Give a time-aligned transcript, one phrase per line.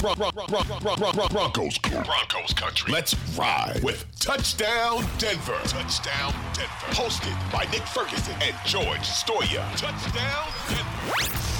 [0.00, 0.32] Broncos,
[1.28, 2.90] Broncos country.
[2.90, 5.58] Let's ride with Touchdown Denver.
[5.64, 6.86] Touchdown Denver.
[6.92, 9.62] Hosted by Nick Ferguson and George Stoia.
[9.76, 11.50] Touchdown Denver.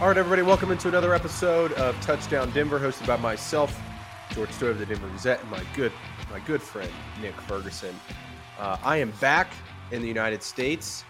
[0.00, 3.78] All right, everybody, welcome into another episode of Touchdown Denver, hosted by myself,
[4.34, 5.92] George Stoia of the Denver Gazette, and my good,
[6.30, 7.94] my good friend Nick Ferguson.
[8.58, 9.52] Uh, I am back
[9.92, 11.04] in the United States.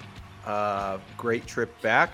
[0.47, 2.11] Uh, great trip back,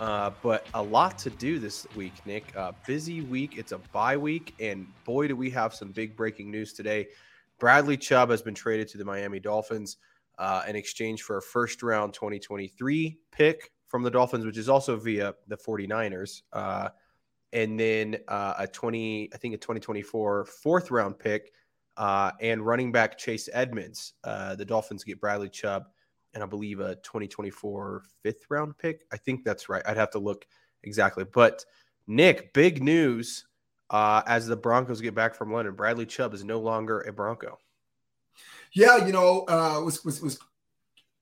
[0.00, 2.54] uh, but a lot to do this week, Nick.
[2.54, 3.56] Uh, busy week.
[3.56, 7.08] It's a bye week, and boy, do we have some big breaking news today.
[7.58, 9.96] Bradley Chubb has been traded to the Miami Dolphins
[10.38, 14.96] uh, in exchange for a first round 2023 pick from the Dolphins, which is also
[14.96, 16.42] via the 49ers.
[16.52, 16.90] Uh,
[17.52, 21.52] and then uh, a 20, I think a 2024 fourth round pick
[21.96, 24.14] uh, and running back Chase Edmonds.
[24.22, 25.86] The Dolphins get Bradley Chubb
[26.34, 29.02] and I believe a 2024 fifth round pick.
[29.12, 29.82] I think that's right.
[29.86, 30.46] I'd have to look
[30.82, 31.24] exactly.
[31.24, 31.64] But
[32.06, 33.46] Nick, big news
[33.90, 35.74] uh, as the Broncos get back from London.
[35.74, 37.58] Bradley Chubb is no longer a Bronco.
[38.72, 40.38] Yeah, you know, uh, was was was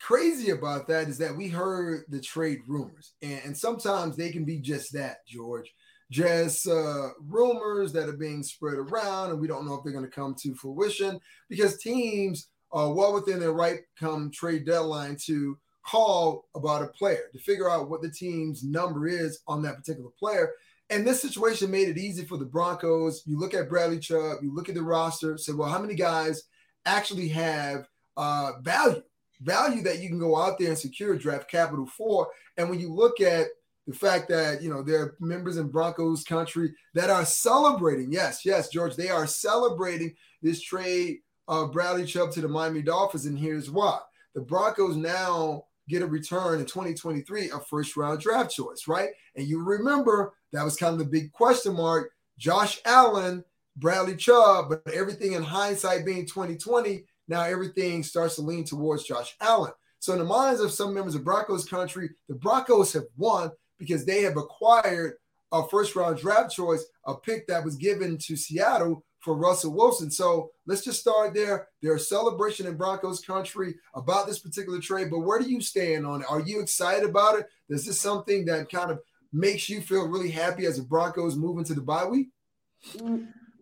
[0.01, 4.45] crazy about that is that we heard the trade rumors, and, and sometimes they can
[4.45, 5.73] be just that, George,
[6.11, 10.05] just uh, rumors that are being spread around, and we don't know if they're going
[10.05, 11.19] to come to fruition
[11.49, 17.31] because teams uh, well within their right come trade deadline to call about a player
[17.33, 20.51] to figure out what the team's number is on that particular player.
[20.91, 23.23] And this situation made it easy for the Broncos.
[23.27, 26.45] You look at Bradley Chubb, you look at the roster, say, well, how many guys
[26.87, 29.03] actually have uh, value,
[29.41, 32.29] value that you can go out there and secure draft capital for?
[32.57, 33.49] And when you look at
[33.87, 38.45] the fact that you know there are members in Broncos country that are celebrating, yes,
[38.45, 43.39] yes, George, they are celebrating this trade uh, Bradley Chubb to the Miami Dolphins, and
[43.39, 43.99] here's why:
[44.35, 49.09] the Broncos now get a return in 2023 a first round draft choice, right?
[49.37, 53.45] And you remember that was kind of the big question mark: Josh Allen,
[53.77, 59.35] Bradley Chubb, but everything in hindsight being 2020, now everything starts to lean towards Josh
[59.41, 59.73] Allen.
[60.01, 64.05] So in the minds of some members of Broncos country, the Broncos have won because
[64.05, 65.15] they have acquired
[65.53, 70.11] a first round draft choice, a pick that was given to Seattle for Russell Wilson.
[70.11, 71.69] So let's just start there.
[71.83, 76.23] There's celebration in Broncos country about this particular trade, but where do you stand on
[76.23, 76.27] it?
[76.31, 77.47] Are you excited about it?
[77.69, 79.01] Is this something that kind of
[79.31, 82.29] makes you feel really happy as the Broncos move into the bye week?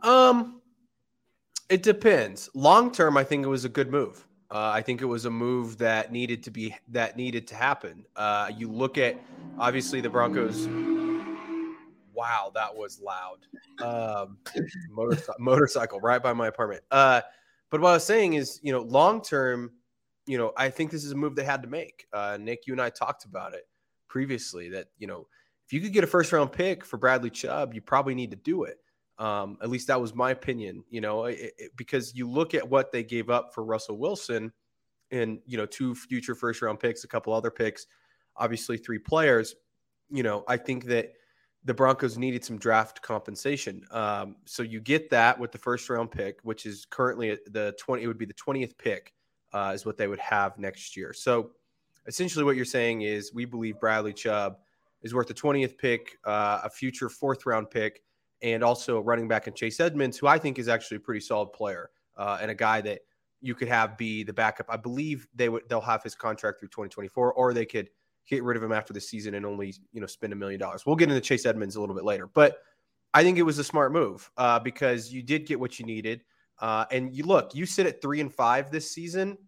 [0.02, 0.60] Um,
[1.68, 2.48] it depends.
[2.54, 4.24] Long term, I think it was a good move.
[4.48, 8.06] Uh, I think it was a move that needed to be that needed to happen.
[8.14, 9.16] Uh, you look at
[9.58, 10.68] obviously the Broncos
[12.16, 13.38] wow, that was loud.
[13.82, 14.38] Um,
[14.90, 16.82] motorcycle, motorcycle right by my apartment.
[16.90, 17.20] Uh,
[17.70, 19.72] but what I was saying is, you know, long term,
[20.26, 22.06] you know, I think this is a move they had to make.
[22.12, 23.68] Uh, Nick, you and I talked about it
[24.08, 25.26] previously that, you know,
[25.66, 28.36] if you could get a first round pick for Bradley Chubb, you probably need to
[28.36, 28.78] do it.
[29.18, 32.68] Um, at least that was my opinion, you know, it, it, because you look at
[32.68, 34.52] what they gave up for Russell Wilson
[35.10, 37.86] and, you know, two future first round picks, a couple other picks,
[38.36, 39.54] obviously three players.
[40.10, 41.14] You know, I think that
[41.66, 43.84] the Broncos needed some draft compensation.
[43.90, 48.04] Um, so you get that with the first round pick, which is currently the 20,
[48.04, 49.12] it would be the 20th pick,
[49.52, 51.12] uh, is what they would have next year.
[51.12, 51.50] So
[52.06, 54.58] essentially, what you're saying is we believe Bradley Chubb
[55.02, 58.02] is worth the 20th pick, uh, a future fourth round pick,
[58.42, 61.52] and also running back in Chase Edmonds, who I think is actually a pretty solid
[61.52, 63.00] player uh, and a guy that
[63.40, 64.66] you could have be the backup.
[64.68, 67.90] I believe they would they'll have his contract through 2024, or they could
[68.28, 70.84] get rid of him after the season and only you know spend a million dollars.
[70.84, 72.58] We'll get into Chase Edmonds a little bit later, but
[73.14, 76.22] I think it was a smart move uh, because you did get what you needed.
[76.58, 79.38] Uh, and you look, you sit at three and five this season,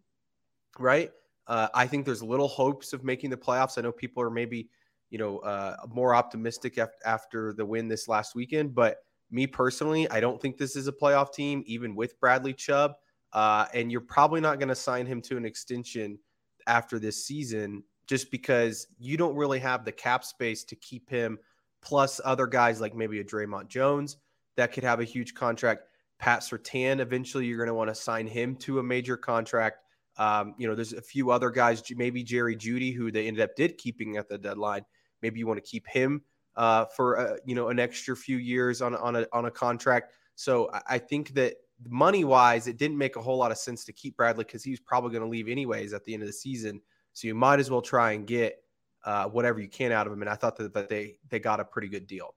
[0.78, 1.10] right?
[1.46, 3.78] Uh, I think there's little hopes of making the playoffs.
[3.78, 4.68] I know people are maybe,
[5.10, 8.98] you know, uh, more optimistic af- after the win this last weekend, but
[9.30, 12.92] me personally, I don't think this is a playoff team, even with Bradley Chubb.
[13.32, 16.18] Uh, and you're probably not going to sign him to an extension
[16.66, 21.38] after this season just because you don't really have the cap space to keep him,
[21.82, 24.16] plus other guys like maybe a Dre'Mont Jones
[24.56, 25.84] that could have a huge contract.
[26.19, 29.84] Pat Surtain, eventually you're going to want to sign him to a major contract.
[30.16, 33.55] Um, you know, there's a few other guys, maybe Jerry Jeudy, who they ended up
[33.55, 34.84] did keeping at the deadline.
[35.22, 36.22] Maybe you want to keep him
[36.56, 40.12] uh, for uh, you know an extra few years on on a on a contract.
[40.34, 41.55] So I think that
[41.88, 44.70] money wise, it didn't make a whole lot of sense to keep Bradley because he
[44.70, 46.81] was probably going to leave anyways at the end of the season.
[47.19, 48.62] So you might as well try and get
[49.05, 50.23] uh, whatever you can out of him.
[50.23, 52.32] And I thought that, that they they got a pretty good deal.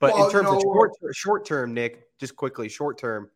[0.00, 3.30] But well, in terms of short short term, Nick, just quickly, short term,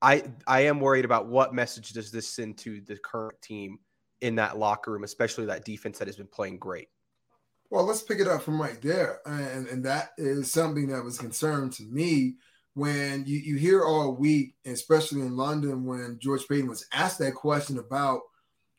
[0.00, 3.80] I I am worried about what message does this send to the current team
[4.22, 6.88] in that locker room, especially that defense that has been playing great.
[7.68, 9.20] Well, let's pick it up from right there.
[9.26, 12.36] And, and that is something that was concerned to me
[12.74, 17.34] when you, you hear all week, especially in London, when George Paton was asked that
[17.34, 18.20] question about,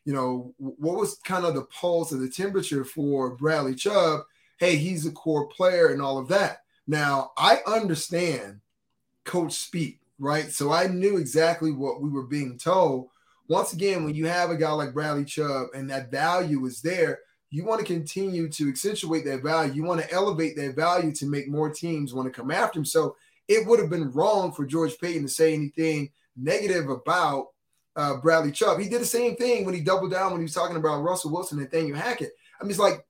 [0.04, 4.22] you know, what was kind of the pulse of the temperature for Bradley Chubb?
[4.58, 6.62] Hey, he's a core player and all of that.
[6.86, 8.60] Now, I understand
[9.24, 10.50] coach speak, right?
[10.50, 13.08] So I knew exactly what we were being told.
[13.48, 17.20] Once again, when you have a guy like Bradley Chubb and that value is there,
[17.50, 19.74] you want to continue to accentuate that value.
[19.74, 22.84] You want to elevate that value to make more teams want to come after him.
[22.84, 23.16] So
[23.46, 27.48] it would have been wrong for George Paton to say anything negative about
[27.96, 28.78] uh, Bradley Chubb.
[28.78, 31.32] He did the same thing when he doubled down when he was talking about Russell
[31.32, 32.32] Wilson and Nathaniel Hackett.
[32.60, 33.04] I mean, it's like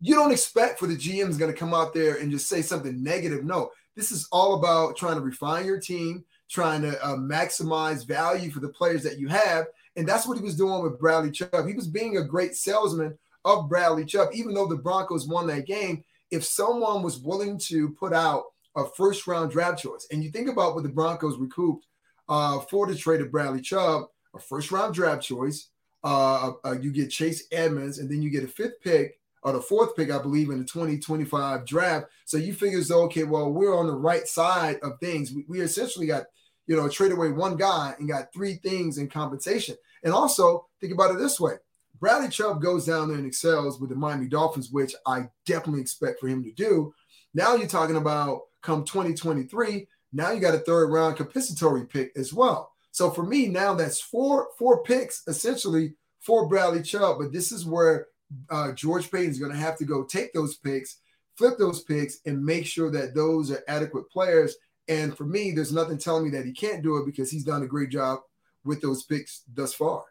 [0.00, 2.62] you don't expect for the GM is going to come out there and just say
[2.62, 3.44] something negative.
[3.44, 8.50] No, this is all about trying to refine your team, trying to uh, maximize value
[8.50, 9.66] for the players that you have.
[9.96, 11.66] And that's what he was doing with Bradley Chubb.
[11.66, 15.66] He was being a great salesman of Bradley Chubb, even though the Broncos won that
[15.66, 16.04] game.
[16.30, 18.44] If someone was willing to put out
[18.76, 21.86] a first round draft choice, and you think about what the Broncos recouped
[22.28, 24.04] uh, for the trade of Bradley Chubb,
[24.38, 25.68] a first round draft choice,
[26.04, 29.60] uh, uh, you get Chase Edmonds, and then you get a fifth pick or the
[29.60, 32.06] fourth pick, I believe, in the 2025 draft.
[32.24, 35.32] So you figure, so, okay, well, we're on the right side of things.
[35.32, 36.24] We, we essentially got,
[36.66, 39.76] you know, trade away one guy and got three things in compensation.
[40.02, 41.54] And also think about it this way
[42.00, 46.20] Bradley Chubb goes down there and excels with the Miami Dolphins, which I definitely expect
[46.20, 46.94] for him to do.
[47.34, 49.86] Now you're talking about come 2023.
[50.12, 52.72] Now you got a third round compensatory pick as well.
[52.98, 57.18] So for me, now that's four four picks essentially for Bradley Chubb.
[57.20, 58.08] But this is where
[58.50, 60.96] uh, George Paton is going to have to go take those picks,
[61.36, 64.56] flip those picks, and make sure that those are adequate players.
[64.88, 67.62] And for me, there's nothing telling me that he can't do it because he's done
[67.62, 68.18] a great job
[68.64, 70.02] with those picks thus far.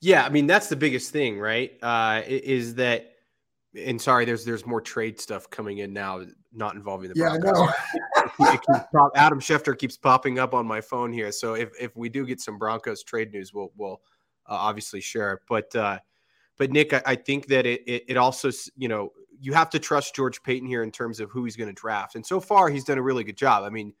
[0.00, 1.76] Yeah, I mean that's the biggest thing, right?
[1.82, 3.16] Uh, is that
[3.74, 6.22] and sorry, there's there's more trade stuff coming in now,
[6.52, 7.74] not involving the yeah, Broncos.
[9.14, 12.40] Adam Schefter keeps popping up on my phone here, so if if we do get
[12.40, 14.00] some Broncos trade news, we'll we'll
[14.46, 15.40] uh, obviously share it.
[15.48, 15.98] But uh,
[16.56, 19.78] but Nick, I, I think that it, it, it also you know you have to
[19.78, 22.68] trust George Paton here in terms of who he's going to draft, and so far
[22.68, 23.64] he's done a really good job.
[23.64, 23.92] I mean,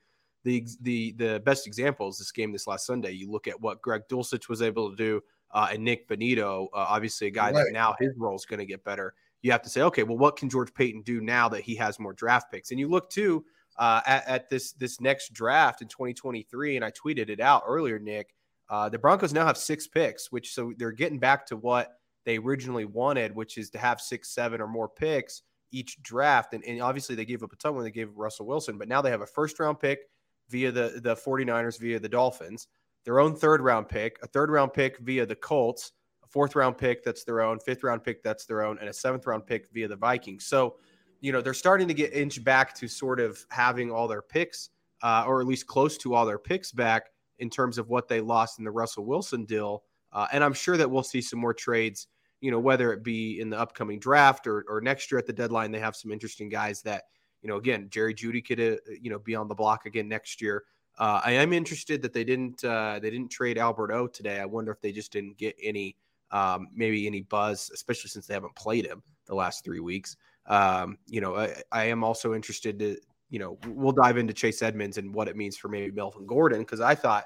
[0.44, 3.12] the the the best example is this game this last Sunday.
[3.12, 5.22] You look at what Greg Dulcich was able to do
[5.52, 7.64] uh, and Nik Bonitto, uh, obviously a guy right.
[7.64, 9.14] that now his role is going to get better.
[9.42, 11.98] You have to say, okay, well, what can George Paton do now that he has
[11.98, 12.70] more draft picks?
[12.70, 13.44] And you look too
[13.80, 17.98] uh, at, at, this this next draft in 2023, and I tweeted it out earlier,
[17.98, 18.34] Nick.
[18.68, 22.38] Uh, the Broncos now have six picks, which so they're getting back to what they
[22.38, 25.42] originally wanted, which is to have six, seven, or more picks
[25.72, 26.54] each draft.
[26.54, 29.02] And, and obviously, they gave up a ton when they gave Russell Wilson, but now
[29.02, 30.00] they have a first round pick
[30.48, 32.68] via the the 49ers via the Dolphins
[33.04, 35.92] their own third round pick, a third round pick via the Colts,
[36.22, 38.92] a fourth round pick that's their own, fifth round pick that's their own, and a
[38.92, 40.46] seventh round pick via the Vikings.
[40.46, 40.76] So,
[41.20, 44.70] you know, they're starting to get inch back to sort of having all their picks,
[45.02, 48.20] uh, or at least close to all their picks back in terms of what they
[48.20, 49.84] lost in the Russell Wilson deal.
[50.12, 52.08] Uh, and I'm sure that we'll see some more trades,
[52.40, 55.32] you know, whether it be in the upcoming draft or, or next year at the
[55.32, 55.70] deadline.
[55.70, 57.04] They have some interesting guys that,
[57.42, 60.42] you know, again, Jerry Jeudy could, uh, you know, be on the block again next
[60.42, 60.64] year.
[60.98, 64.38] Uh, I am interested that they didn't uh, they didn't trade Albert O today.
[64.38, 65.96] I wonder if they just didn't get any
[66.30, 70.16] um, maybe any buzz, especially since they haven't played him the last three weeks.
[70.46, 72.96] Um, you know, I, I, am also interested to
[73.28, 76.60] you know we'll dive into Chase Edmonds and what it means for maybe Melvin Gordon
[76.60, 77.24] because I thought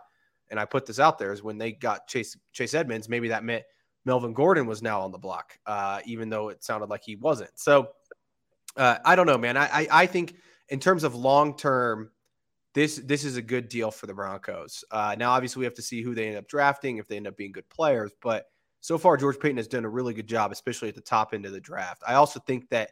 [0.50, 3.44] and I put this out there is when they got Chase Chase Edmonds, maybe that
[3.44, 3.64] meant
[4.04, 7.58] Melvin Gordon was now on the block, uh, even though it sounded like he wasn't.
[7.58, 7.88] So
[8.76, 9.56] uh, I don't know, man.
[9.56, 10.36] I, I, I think
[10.68, 12.10] in terms of long term
[12.74, 14.84] this this is a good deal for the Broncos.
[14.90, 17.28] Uh, now, obviously, we have to see who they end up drafting if they end
[17.28, 18.12] up being good players.
[18.20, 18.46] But
[18.80, 21.46] so far, George Paton has done a really good job, especially at the top end
[21.46, 22.02] of the draft.
[22.06, 22.90] I also think that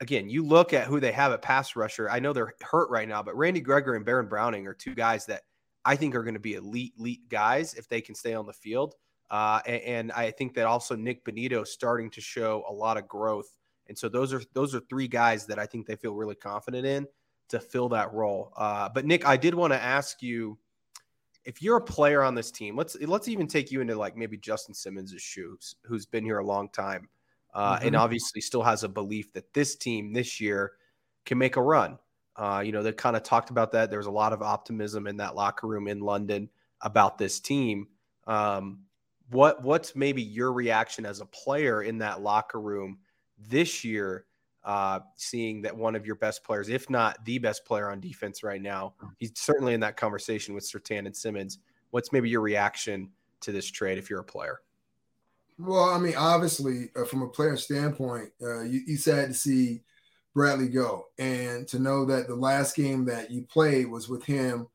[0.00, 2.10] again, you look at who they have at pass rusher.
[2.10, 5.26] I know they're hurt right now, but Randy Gregory and Baron Browning are two guys
[5.26, 5.42] that
[5.84, 8.52] I think are going to be elite, elite guys if they can stay on the
[8.52, 8.94] field.
[9.30, 13.06] Uh, and, and, I think that also Nik Bonitto starting to show a lot of
[13.06, 13.58] growth.
[13.86, 16.86] And so those are those are three guys that I think they feel really confident
[16.86, 17.06] in
[17.50, 18.52] to fill that role.
[18.56, 20.58] Uh, but Nick, I did want to ask you
[21.44, 22.76] if you're a player on this team.
[22.76, 26.46] Let's let's even take you into like maybe Justin Simmons' shoes, who's been here a
[26.46, 27.08] long time,
[27.58, 27.88] uh, mm-hmm.
[27.88, 30.74] and obviously still has a belief that this team this year
[31.26, 31.98] can make a run.
[32.36, 33.90] Uh, you know, they kind of talked about that.
[33.90, 36.48] There was a lot of optimism in that locker room in London
[36.82, 37.88] about this team.
[38.28, 38.84] Um,
[39.30, 42.98] what what's maybe your reaction as a player in that locker room
[43.36, 44.26] this year
[44.62, 48.44] uh, seeing that one of your best players, if not the best player on defense
[48.44, 51.58] right now, he's certainly in that conversation with Surtain and Simmons.
[51.90, 53.10] What's maybe your reaction
[53.40, 54.60] to this trade if you're a player?
[55.58, 59.82] Well, I mean, obviously, uh, from a player standpoint, uh, you, you sad to see
[60.34, 64.68] Bradley go, and to know that the last game that you played was with him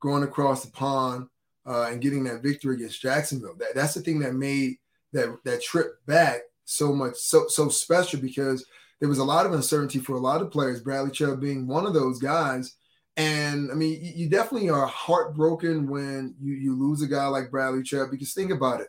[0.00, 1.26] going across the pond
[1.66, 3.56] uh, and getting that victory against Jacksonville.
[3.58, 4.76] That that's the thing that made
[5.12, 8.64] that that trip back so much so so special because
[9.00, 10.80] there was a lot of uncertainty for a lot of players.
[10.80, 12.76] Bradley Chubb being one of those guys.
[13.16, 17.82] And I mean, you definitely are heartbroken when you, you lose a guy like Bradley
[17.82, 18.88] Chubb because think about it.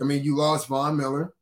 [0.00, 1.34] I mean, you lost Von Miller,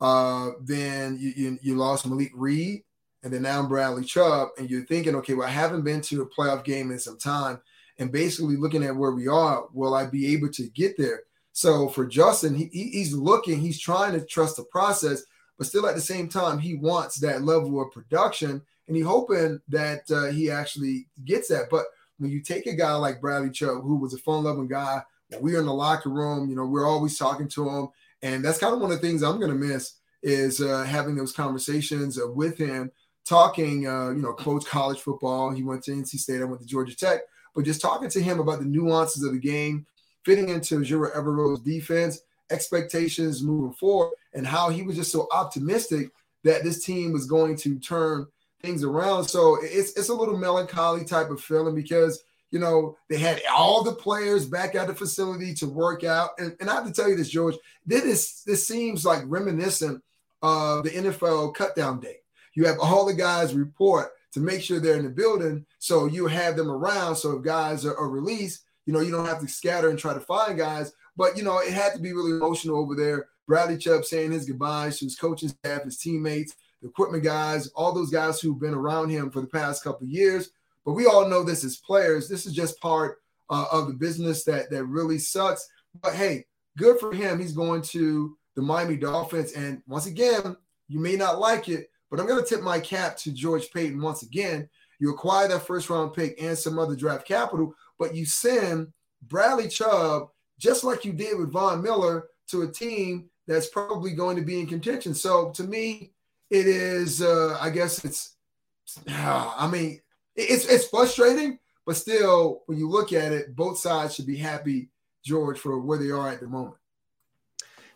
[0.00, 2.82] uh, then you, you, you lost Malik Reed,
[3.22, 6.28] and then now Bradley Chubb, and you're thinking, okay, well, I haven't been to a
[6.28, 7.60] playoff game in some time,
[7.98, 11.22] and basically looking at where we are, will I be able to get there?
[11.52, 15.22] So for Justin, he, he's looking, he's trying to trust the process,
[15.56, 19.60] but still at the same time, he wants that level of production, and he's hoping
[19.68, 21.66] that uh, he actually gets that.
[21.70, 21.84] But
[22.18, 25.02] when you take a guy like Bradley Chubb, who was a fun-loving guy,
[25.40, 27.88] we're in the locker room, you know, we're always talking to him,
[28.22, 31.16] and that's kind of one of the things I'm going to miss is uh, having
[31.16, 32.90] those conversations uh, with him,
[33.24, 35.50] talking, uh, you know, coach college football.
[35.50, 37.22] He went to NC State, I went to Georgia Tech,
[37.54, 39.86] but just talking to him about the nuances of the game,
[40.24, 46.10] fitting into Ejiro Evero's defense, expectations moving forward, and how he was just so optimistic
[46.44, 48.26] that this team was going to turn
[48.62, 49.24] things around.
[49.24, 53.82] So it's it's a little melancholy type of feeling because you know, they had all
[53.82, 56.30] the players back at the facility to work out.
[56.38, 57.56] And, and I have to tell you this, George,
[57.86, 60.02] this, this seems like reminiscent
[60.42, 62.18] of the NFL cutdown day.
[62.54, 65.64] You have all the guys report to make sure they're in the building.
[65.78, 67.16] So you have them around.
[67.16, 70.12] So if guys are, are released, you know, you don't have to scatter and try
[70.12, 70.92] to find guys.
[71.16, 73.28] But, you know, it had to be really emotional over there.
[73.48, 77.92] Bradley Chubb saying his goodbyes to his coaching staff, his teammates, the equipment guys, all
[77.92, 80.50] those guys who've been around him for the past couple years.
[80.84, 82.28] But we all know this as players.
[82.28, 83.18] This is just part
[83.50, 85.68] uh, of the business that that really sucks.
[86.02, 86.46] But hey,
[86.76, 87.38] good for him.
[87.38, 90.56] He's going to the Miami Dolphins, and once again,
[90.88, 94.00] you may not like it, but I'm going to tip my cap to George Paton
[94.00, 94.68] once again.
[94.98, 98.88] You acquire that first round pick and some other draft capital, but you send
[99.22, 104.36] Bradley Chubb just like you did with Von Miller to a team that's probably going
[104.36, 105.14] to be in contention.
[105.14, 106.12] So to me,
[106.50, 107.22] it is.
[107.22, 108.36] Uh, I guess it's.
[109.08, 110.01] I mean,
[110.36, 114.90] it's it's frustrating, but still, when you look at it, both sides should be happy,
[115.24, 116.76] George, for where they are at the moment.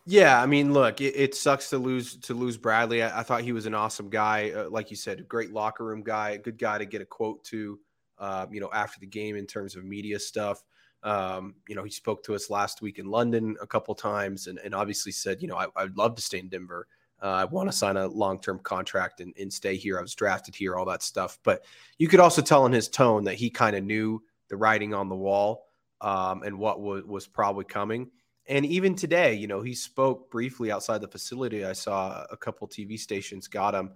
[0.08, 3.02] Yeah, I mean, look, it, it sucks to lose to lose Bradley.
[3.02, 5.84] I, I thought he was an awesome guy, uh, like you said, a great locker
[5.84, 7.80] room guy, a good guy to get a quote to,
[8.18, 10.62] uh, you know, after the game in terms of media stuff.
[11.02, 14.58] Um, you know, he spoke to us last week in London a couple times, and,
[14.60, 16.86] and obviously said, you know, I, I'd love to stay in Denver.
[17.22, 19.98] Uh, I want to sign a long term contract and, and stay here.
[19.98, 21.38] I was drafted here, all that stuff.
[21.42, 21.64] But
[21.98, 25.08] you could also tell in his tone that he kind of knew the writing on
[25.08, 25.66] the wall
[26.00, 28.10] um, and what was, was probably coming.
[28.48, 31.64] And even today, you know, he spoke briefly outside the facility.
[31.64, 33.90] I saw a couple TV stations got him,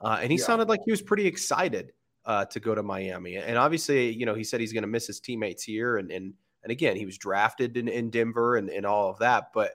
[0.00, 0.44] uh, and he yeah.
[0.44, 1.92] sounded like he was pretty excited
[2.24, 3.36] uh, to go to Miami.
[3.36, 5.96] And obviously, you know, he said he's going to miss his teammates here.
[5.96, 9.52] And and and again, he was drafted in, in Denver and, and all of that.
[9.52, 9.72] But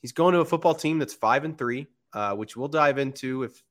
[0.00, 3.44] he's going to a football team that's five and three uh, which we'll dive into
[3.44, 3.62] if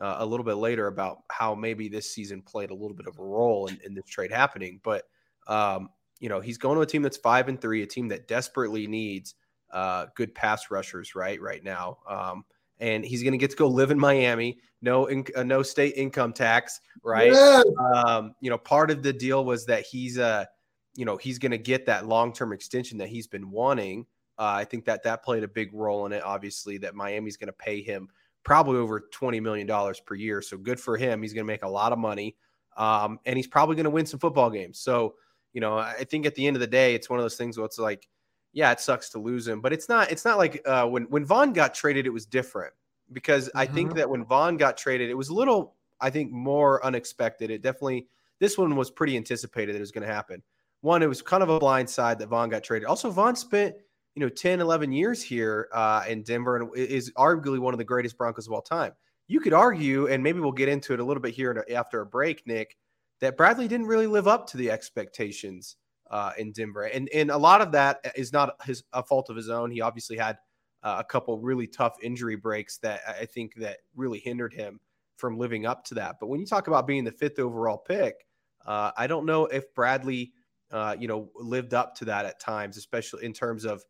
[0.00, 3.18] uh, a little bit later about how maybe this season played a little bit of
[3.18, 4.80] a role in, in this trade happening.
[4.82, 5.04] But
[5.46, 8.28] um, you know, he's going to a team that's five and three, a team that
[8.28, 9.34] desperately needs
[9.70, 11.98] uh, good pass rushers right right now.
[12.08, 12.44] Um,
[12.78, 14.58] and he's going to get to go live in Miami.
[14.80, 17.32] No, in, uh, no state income tax, right?
[17.32, 17.62] Yeah.
[17.94, 20.46] Um, you know, part of the deal was that he's uh,
[20.94, 24.06] you know, he's going to get that long term extension that he's been wanting.
[24.38, 26.22] Uh, I think that that played a big role in it.
[26.22, 28.08] Obviously, that Miami's going to pay him
[28.44, 30.42] probably over twenty million dollars per year.
[30.42, 31.22] So good for him.
[31.22, 32.36] He's going to make a lot of money,
[32.76, 34.78] um, and he's probably going to win some football games.
[34.78, 35.14] So
[35.52, 37.56] you know, I think at the end of the day, it's one of those things
[37.58, 38.08] where it's like,
[38.52, 40.10] yeah, it sucks to lose him, but it's not.
[40.10, 42.72] It's not like uh, when when Von got traded, it was different
[43.12, 43.58] because mm-hmm.
[43.58, 43.98] I think mm-hmm.
[43.98, 47.50] that when Von got traded, it was a little, I think, more unexpected.
[47.50, 48.08] It definitely
[48.40, 50.42] this one was pretty anticipated that it was going to happen.
[50.80, 52.88] One, it was kind of a blind side that Von got traded.
[52.88, 53.76] Also, Von spent
[54.14, 57.84] you know 10 11 years here uh, in denver and is arguably one of the
[57.84, 58.92] greatest broncos of all time.
[59.28, 62.06] You could argue and maybe we'll get into it a little bit here after a
[62.06, 62.76] break nick
[63.20, 65.76] that bradley didn't really live up to the expectations
[66.10, 69.36] uh, in denver and, and a lot of that is not his a fault of
[69.36, 69.70] his own.
[69.70, 70.36] He obviously had
[70.82, 74.80] uh, a couple really tough injury breaks that i think that really hindered him
[75.16, 76.16] from living up to that.
[76.18, 78.26] But when you talk about being the fifth overall pick
[78.66, 80.32] uh, i don't know if bradley
[80.70, 83.82] uh, you know lived up to that at times especially in terms of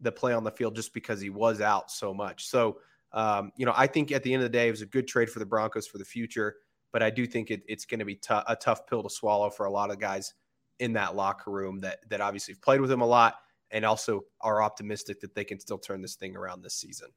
[0.00, 2.46] the play on the field just because he was out so much.
[2.46, 2.78] So,
[3.12, 5.08] um, you know, I think at the end of the day, it was a good
[5.08, 6.56] trade for the Broncos for the future.
[6.92, 9.50] But I do think it, it's going to be t- a tough pill to swallow
[9.50, 10.34] for a lot of guys
[10.80, 13.36] in that locker room that that obviously have played with him a lot
[13.70, 17.08] and also are optimistic that they can still turn this thing around this season.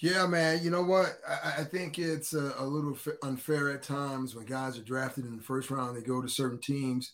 [0.00, 0.62] Yeah, man.
[0.62, 1.18] You know what?
[1.28, 5.36] I, I think it's a, a, little unfair at times when guys are drafted in
[5.36, 5.96] the first round.
[5.96, 7.12] They go to certain teams,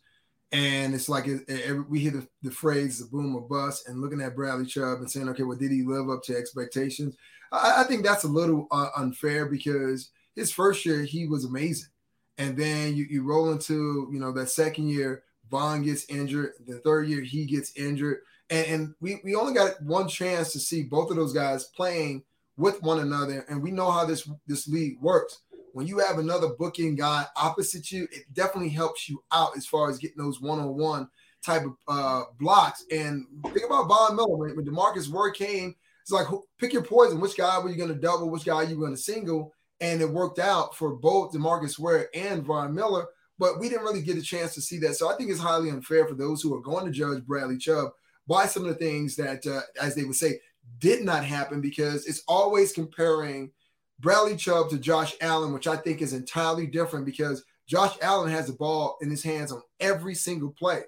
[0.53, 4.01] and it's like it, it, we hear the, the phrase "the boom or bust," and
[4.01, 7.17] looking at Bradley Chubb and saying, "Okay, well, did he live up to expectations?"
[7.53, 11.91] I, I think that's a little uh, unfair because his first year he was amazing,
[12.39, 16.53] and then you, you roll into you know that second year, Von gets injured.
[16.67, 20.59] The third year he gets injured, and, and we we only got one chance to
[20.59, 22.25] see both of those guys playing
[22.57, 25.43] with one another, and we know how this this league works.
[25.73, 29.91] When you have another booking guy opposite you, it definitely helps you out as far
[29.91, 31.09] as getting those one-on-one
[31.45, 32.85] type of uh, blocks.
[32.91, 35.75] And think about Von Miller when, when DeMarcus Ware came.
[36.03, 36.27] It's like
[36.59, 37.21] pick your poison.
[37.21, 38.31] Which guy were you going to double?
[38.31, 39.53] Which guy you going to single?
[39.81, 43.07] And it worked out for both DeMarcus Ware and Von Miller.
[43.39, 44.97] But we didn't really get a chance to see that.
[44.97, 47.91] So I think it's highly unfair for those who are going to judge Bradley Chubb
[48.29, 50.41] by some of the things that, uh, as they would say,
[50.79, 53.51] did not happen because it's always comparing
[54.01, 58.47] Bradley Chubb to Josh Allen, which I think is entirely different because Josh Allen has
[58.47, 60.83] the ball in his hands on every single play.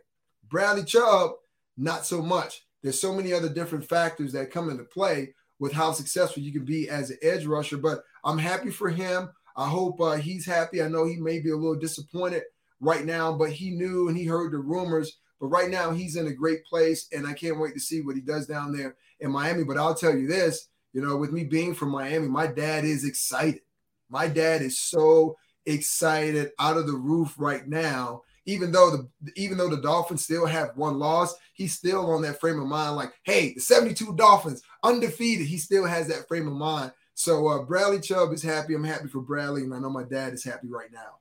[0.49, 1.33] Bradley Chubb,
[1.76, 2.66] not so much.
[2.83, 6.64] There's so many other different factors that come into play with how successful you can
[6.64, 7.76] be as an edge rusher.
[7.76, 9.31] But I'm happy for him.
[9.57, 10.83] I hope uh, he's happy.
[10.83, 12.42] I know he may be a little disappointed
[12.81, 15.19] right now, but he knew and he heard the rumors.
[15.40, 18.14] But right now, he's in a great place, and I can't wait to see what
[18.14, 19.64] he does down there in Miami.
[19.64, 23.04] But I'll tell you this, you know, with me being from Miami, my dad is
[23.04, 23.62] excited.
[24.11, 28.22] My dad is so excited out of the roof right now.
[28.44, 32.40] Even though the even though the Dolphins still have one loss, he's still on that
[32.40, 32.96] frame of mind.
[32.96, 35.46] Like, hey, the 72 Dolphins undefeated.
[35.46, 36.92] He still has that frame of mind.
[37.14, 38.75] So uh, Bradley Chubb is happy.
[38.75, 41.18] I'm happy for Bradley, and I know my dad is happy right now.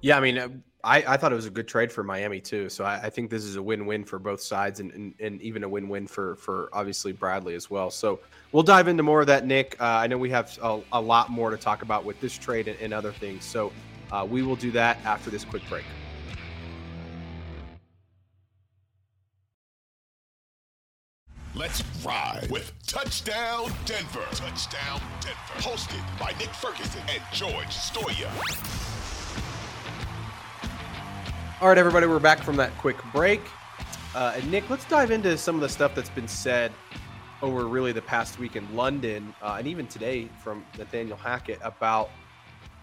[0.00, 0.48] Yeah, I mean, uh,
[0.86, 2.68] I, I thought it was a good trade for Miami too.
[2.68, 5.64] So I, I think this is a win-win for both sides, and, and, and, even
[5.64, 7.90] a win-win for for obviously Bradley as well.
[7.90, 8.20] So
[8.52, 9.76] we'll dive into more of that, Nick.
[9.80, 12.68] Uh, I know we have a, a, lot more to talk about with this trade
[12.68, 13.44] and, and other things.
[13.44, 13.72] So
[14.12, 15.84] uh, we will do that after this quick break.
[21.56, 24.24] Let's ride with Touchdown Denver.
[24.32, 25.36] Touchdown Denver.
[25.56, 29.05] Hosted by Nick Ferguson and George Stoia.
[31.58, 33.40] All right, everybody, we're back from that quick break.
[34.14, 36.70] Uh, and Nick, let's dive into some of the stuff that's been said
[37.40, 42.10] over really the past week in London, uh, and even today from Nathaniel Hackett about,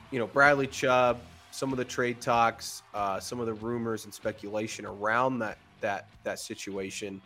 [0.09, 1.19] you know, Bradley Chubb,
[1.51, 6.07] some of the trade talks, uh, some of the rumors and speculation around that that
[6.23, 7.21] that situation.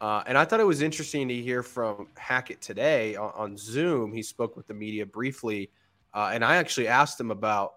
[0.00, 4.12] Uh, and I thought it was interesting to hear from Hackett today on, on Zoom.
[4.12, 5.68] He spoke with the media briefly,
[6.14, 7.74] uh, and I actually asked him about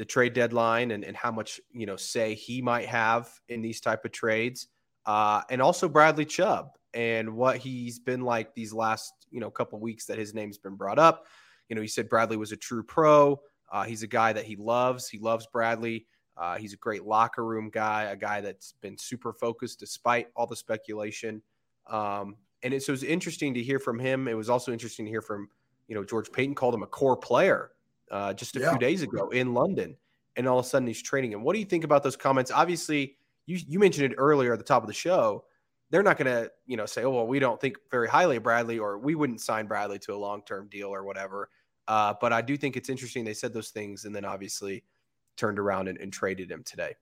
[0.00, 3.82] the trade deadline and, and how much you know say he might have in these
[3.82, 4.68] type of trades
[5.04, 9.78] uh, and also bradley chubb and what he's been like these last you know couple
[9.78, 11.26] weeks that his name's been brought up.
[11.68, 13.38] You know he said bradley was a true pro.
[13.70, 15.06] Uh, he's a guy that he loves.
[15.06, 16.06] He loves bradley.
[16.34, 20.46] Uh, he's a great locker room guy a guy that's been super focused despite all
[20.46, 21.42] the speculation.
[21.90, 24.28] Um, and it, so it was interesting to hear from him.
[24.28, 25.50] It was also interesting to hear from
[25.88, 27.72] you know george paton called him a core player
[28.10, 28.70] uh, just a yeah.
[28.70, 29.96] few days ago in London,
[30.36, 31.42] and all of a sudden he's trading him.
[31.42, 32.50] What do you think about those comments?
[32.50, 35.44] Obviously, you you mentioned it earlier at the top of the show.
[35.90, 38.42] They're not going to you know say, oh well, we don't think very highly of
[38.42, 41.48] Bradley, or we wouldn't sign Bradley to a long term deal or whatever.
[41.88, 44.84] Uh, but I do think it's interesting they said those things and then obviously
[45.36, 46.94] turned around and, and traded him today.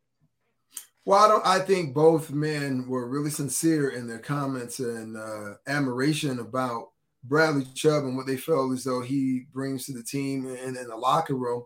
[1.05, 1.47] Well, I don't.
[1.47, 6.90] I think both men were really sincere in their comments and uh, admiration about
[7.24, 10.88] Bradley Chubb and what they felt as though he brings to the team and in
[10.88, 11.64] the locker room.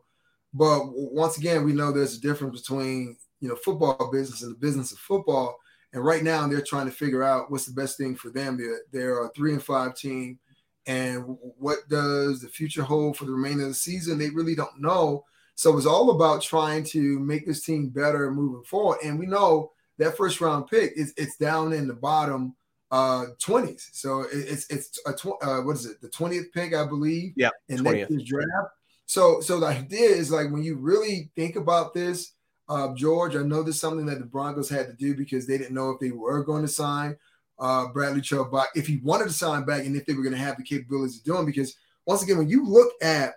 [0.54, 4.58] But once again, we know there's a difference between you know football business and the
[4.58, 5.58] business of football.
[5.94, 8.56] And right now, they're trying to figure out what's the best thing for them.
[8.56, 10.38] They're, they're a three and five team,
[10.86, 14.18] and what does the future hold for the remainder of the season?
[14.18, 15.24] They really don't know.
[15.54, 18.98] So it's all about trying to make this team better moving forward.
[19.04, 22.56] And we know that first round pick is it's down in the bottom
[22.92, 23.88] uh 20s.
[23.92, 26.00] So it's it's a tw- uh, what is it?
[26.00, 27.32] The 20th pick, I believe.
[27.36, 27.50] Yeah.
[27.68, 27.84] In 20th.
[27.84, 28.68] next year's draft.
[29.06, 32.34] So so the idea is like when you really think about this,
[32.68, 35.58] uh, George, I know this is something that the Broncos had to do because they
[35.58, 37.16] didn't know if they were going to sign
[37.58, 40.34] uh, Bradley Chubb back, if he wanted to sign back, and if they were going
[40.34, 41.46] to have the capabilities of doing.
[41.46, 41.76] Because
[42.06, 43.34] once again, when you look at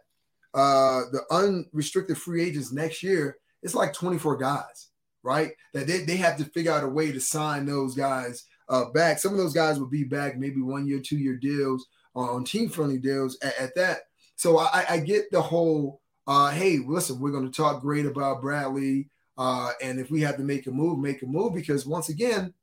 [0.54, 4.90] uh, the unrestricted free agents next year, it's like 24 guys,
[5.24, 5.52] right?
[5.74, 9.20] That they, they have to figure out a way to sign those guys uh, back.
[9.20, 12.70] Some of those guys will be back, maybe one year, two year deals on team
[12.70, 14.04] friendly deals at, at, that.
[14.36, 18.42] So I, I get the whole, uh, hey, listen, we're going to talk great about
[18.42, 19.10] Bradley.
[19.38, 21.54] Uh, and if we have to make a move, make a move.
[21.54, 22.54] Because once again,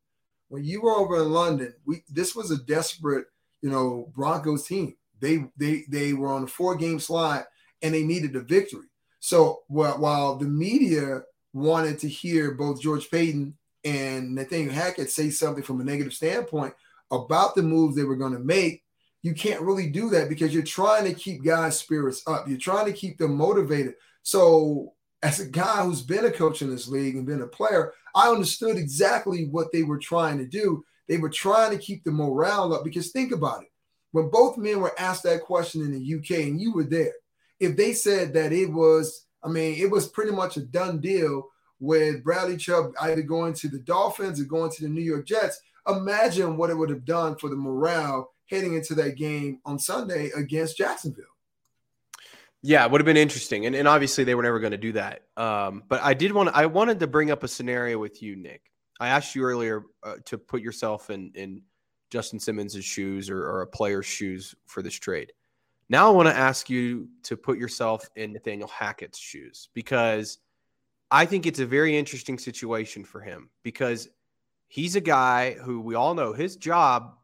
[0.49, 3.27] when you were over in London, we this was a desperate,
[3.61, 4.97] you know, Broncos team.
[5.21, 7.45] They they they were on a four game slide
[7.83, 8.87] and they needed a victory.
[9.21, 15.31] So while, while the media wanted to hear both George Paton and Nathaniel Hackett say
[15.31, 16.75] something from a negative standpoint
[17.11, 18.83] about the moves they were going to make,
[19.23, 22.49] you can't really do that because you're trying to keep guys' spirits up.
[22.49, 23.95] You're trying to keep them motivated.
[24.23, 27.93] So, as a guy who's been a coach in this league and been a player,
[28.15, 30.85] I understood exactly what they were trying to do.
[31.09, 33.69] They were trying to keep the morale up because think about it.
[34.11, 37.13] When both men were asked that question in the UK and you were there,
[37.61, 41.49] if they said that it was, I mean, it was pretty much a done deal
[41.83, 45.61] with Bradley Chubb either going to the Dolphins or going to the New York Jets,
[45.89, 50.31] imagine what it would have done for the morale heading into that game on Sunday
[50.37, 51.25] against Jacksonville.
[52.63, 54.93] Yeah, it would have been interesting, and, and obviously they were never going to do
[54.93, 55.23] that.
[55.37, 58.63] Um, but I did want I wanted to bring up a scenario with you, Nick.
[59.01, 61.63] I asked you earlier uh, to put yourself in in
[62.11, 65.33] Justin Simmons' shoes or, or a player's shoes for this trade.
[65.89, 70.39] Now I want to ask you to put yourself in Nathaniel Hackett's shoes because
[71.13, 74.09] I think it's a very interesting situation for him because
[74.69, 77.17] he's a guy who we all know his job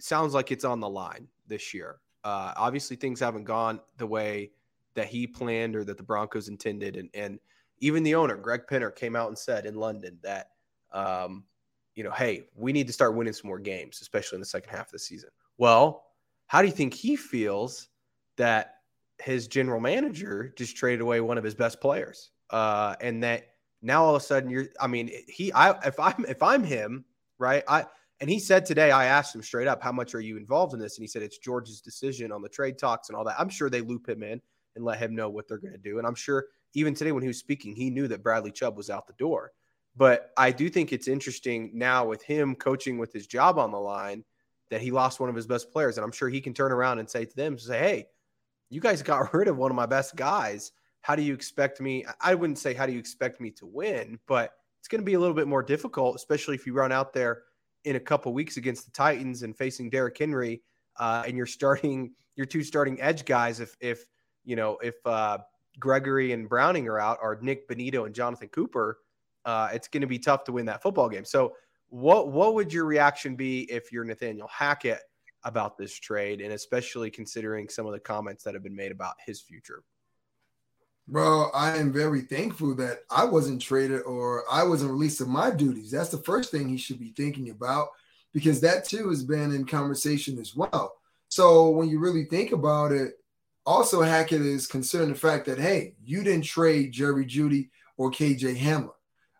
[0.00, 2.00] sounds like it's on the line this year.
[2.24, 4.50] Uh, obviously, things haven't gone the way
[4.94, 7.38] that he planned or that the Broncos intended, and and
[7.78, 10.48] even the owner, Greg Penner, came out and said in London that,
[10.92, 11.44] um,
[11.94, 14.70] you know, hey, we need to start winning some more games, especially in the second
[14.70, 15.30] half of the season.
[15.56, 16.06] Well,
[16.48, 17.90] how do you think he feels
[18.36, 18.78] that
[19.22, 23.48] his general manager just traded away one of his best players, uh, and that
[23.82, 27.04] now all of a sudden you're, I mean, he, I, if I'm, if I'm him,
[27.38, 27.86] right, I
[28.20, 30.80] and he said today, I asked him straight up, how much are you involved in
[30.80, 30.96] this?
[30.96, 33.38] And he said, it's George's decision on the trade talks and all that.
[33.38, 34.40] I'm sure they loop him in
[34.74, 35.98] and let him know what they're going to do.
[35.98, 38.88] And I'm sure even today when he was speaking, he knew that Bradley Chubb was
[38.88, 39.52] out the door.
[39.96, 43.78] But I do think it's interesting now with him coaching with his job on the
[43.78, 44.24] line
[44.70, 45.96] that he lost one of his best players.
[45.96, 48.06] And I'm sure he can turn around and say to them, say, hey,
[48.70, 50.72] you guys got rid of one of my best guys.
[51.06, 52.04] How do you expect me?
[52.20, 54.18] I wouldn't say, how do you expect me to win?
[54.26, 57.12] But it's going to be a little bit more difficult, especially if you run out
[57.12, 57.42] there–
[57.86, 60.60] in a couple weeks against the Titans and facing Derrick Henry,
[60.98, 63.60] uh, and you're starting your two starting edge guys.
[63.60, 64.04] If if
[64.44, 65.38] you know if uh,
[65.78, 68.98] Gregory and Browning are out, or Nik Bonitto and Jonathan Cooper,
[69.44, 71.24] uh, it's going to be tough to win that football game.
[71.24, 71.54] So,
[71.88, 75.00] what what would your reaction be if you're Nathaniel Hackett
[75.44, 79.14] about this trade, and especially considering some of the comments that have been made about
[79.24, 79.84] his future?
[81.08, 85.50] Bro, I am very thankful that I wasn't traded or I wasn't released of my
[85.50, 85.90] duties.
[85.90, 87.88] That's the first thing he should be thinking about
[88.32, 90.96] because that too has been in conversation as well.
[91.28, 93.12] So when you really think about it,
[93.64, 98.56] also Hackett is concerned the fact that hey, you didn't trade Jerry Jeudy or KJ
[98.56, 98.90] Hamler.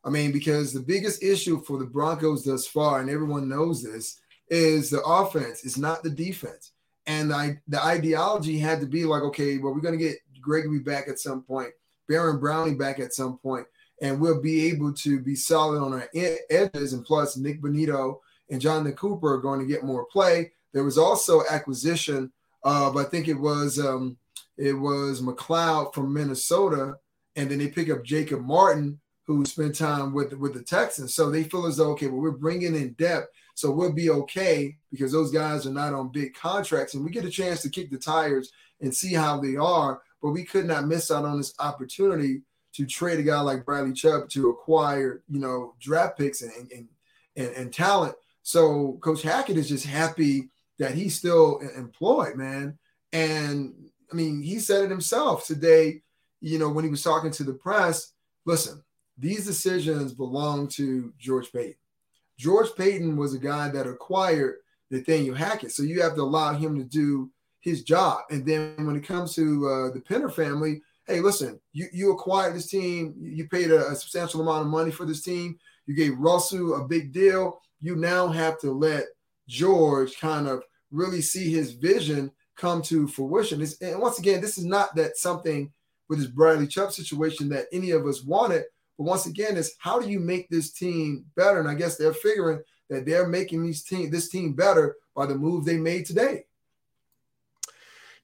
[0.04, 4.20] I mean, because the biggest issue for the Broncos thus far, and everyone knows this,
[4.48, 5.64] is the offense.
[5.64, 6.70] It's not the defense.
[7.08, 10.78] And the, the ideology had to be like, okay, well, we're going to get Gregory
[10.78, 11.70] back at some point,
[12.08, 13.66] Baron Browning back at some point,
[14.00, 16.08] and we'll be able to be solid on our
[16.50, 16.92] edges.
[16.92, 20.52] And plus, Nik Bonitto and Jonathan Cooper are going to get more play.
[20.72, 22.32] There was also acquisition
[22.62, 24.16] of, I think it was um,
[24.56, 26.96] it was McLeod from Minnesota,
[27.34, 31.14] and then they pick up Jacob Martin, who spent time with with the Texans.
[31.14, 34.76] So they feel as though okay, well we're bringing in depth, so we'll be okay
[34.90, 37.90] because those guys are not on big contracts, and we get a chance to kick
[37.90, 41.54] the tires and see how they are but we could not miss out on this
[41.60, 46.50] opportunity to trade a guy like Bradley Chubb to acquire, you know, draft picks and
[46.72, 46.88] and,
[47.36, 48.16] and, and talent.
[48.42, 50.48] So Coach Hackett is just happy
[50.80, 52.76] that he's still employed, man.
[53.12, 53.72] And
[54.10, 56.02] I mean, he said it himself today,
[56.40, 58.12] you know, when he was talking to the press.
[58.46, 58.82] Listen,
[59.16, 61.76] these decisions belong to George Paton.
[62.36, 64.56] George Paton was a guy that acquired
[64.90, 65.70] Nathaniel Hackett.
[65.70, 68.20] So you have to allow him to do his job.
[68.30, 72.54] And then when it comes to uh, the Penner family, hey, listen, you, you acquired
[72.54, 76.18] this team, you paid a, a, substantial amount of money for this team, you gave
[76.18, 77.60] Russell a big deal.
[77.80, 79.04] You now have to let
[79.48, 83.60] George kind of really see his vision come to fruition.
[83.60, 85.70] This, and once again, this is not that something
[86.08, 88.64] with this Bradley Chubb situation that any of us wanted.
[88.98, 91.60] But once again, it's how do you make this team better?
[91.60, 95.34] And I guess they're figuring that they're making these team this team better by the
[95.34, 96.44] move they made today.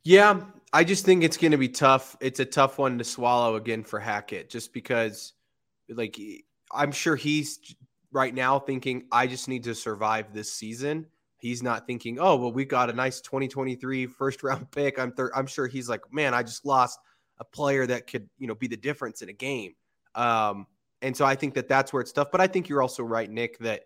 [0.05, 0.41] Yeah,
[0.73, 2.17] I just think it's going to be tough.
[2.21, 5.35] It's a tough one to swallow again for Hackett, just because,
[5.89, 6.19] like,
[6.73, 7.75] I'm sure he's
[8.11, 11.07] right now thinking, I just need to survive this season.
[11.39, 14.99] He's not thinking, oh, well, we got a nice 2023 first round pick.
[14.99, 15.33] I'm third.
[15.35, 16.99] I'm sure he's like, man, I just lost
[17.39, 19.75] a player that could, you know, be the difference in a game.
[20.15, 20.67] Um,
[21.01, 22.31] and so I think that that's where it's tough.
[22.31, 23.83] But I think you're also right, Nick, that,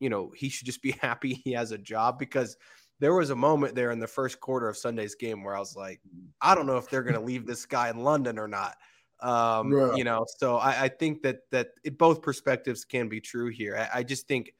[0.00, 2.56] you know, he should just be happy he has a job because
[3.00, 5.76] there was a moment there in the first quarter of Sunday's game where I was
[5.76, 6.00] like,
[6.40, 8.76] I don't know if they're going to leave this guy in London or not.
[9.20, 9.96] Um, right.
[9.96, 13.76] You know, so I, I, think that that it, both perspectives can be true here.
[13.76, 14.52] I, I just think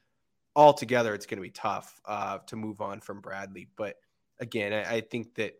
[0.53, 3.69] altogether it's going to be tough uh, to move on from Bradley.
[3.77, 3.95] But
[4.39, 5.53] again, I, I think that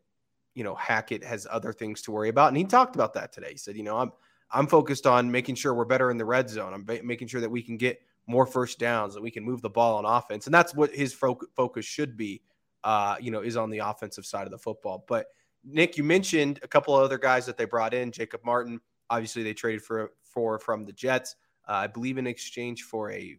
[0.54, 3.52] you know Hackett has other things to worry about, and he talked about that today.
[3.52, 4.12] He said, you know, I'm
[4.52, 6.74] I'm focused on making sure we're better in the red zone.
[6.74, 9.62] I'm ba- making sure that we can get more first downs, that we can move
[9.62, 12.42] the ball on offense, and that's what his fo- focus should be
[12.84, 15.06] uh, you know, is on the offensive side of the football.
[15.08, 15.28] But
[15.64, 18.12] Nick, you mentioned a couple of other guys that they brought in.
[18.12, 21.36] Jacob Martin, obviously they traded for for from the Jets,
[21.68, 23.38] uh, I believe in exchange for a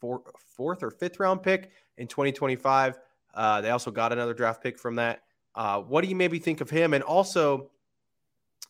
[0.00, 2.98] four, fourth or fifth round pick in 2025.
[3.32, 5.22] Uh, they also got another draft pick from that.
[5.54, 6.94] Uh, what do you maybe think of him?
[6.94, 7.70] And also,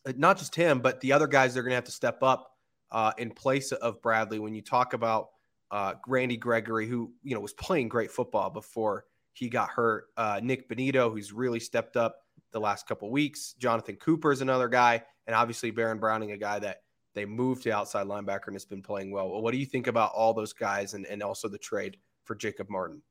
[0.07, 2.57] uh, not just him, but the other guys they're going to have to step up
[2.91, 4.39] uh, in place of Bradley.
[4.39, 5.31] When you talk about
[5.71, 10.07] uh, Randy Gregory, who you know was playing great football before he got hurt.
[10.17, 12.17] Uh, Nik Bonitto, who's really stepped up
[12.53, 13.55] the last couple weeks.
[13.59, 16.83] Jonathan Cooper is another guy, and obviously Baron Browning, a guy that
[17.15, 19.29] they moved to outside linebacker and has been playing well.
[19.41, 22.69] What do you think about all those guys and, and also the trade for Jacob
[22.71, 23.03] Martin?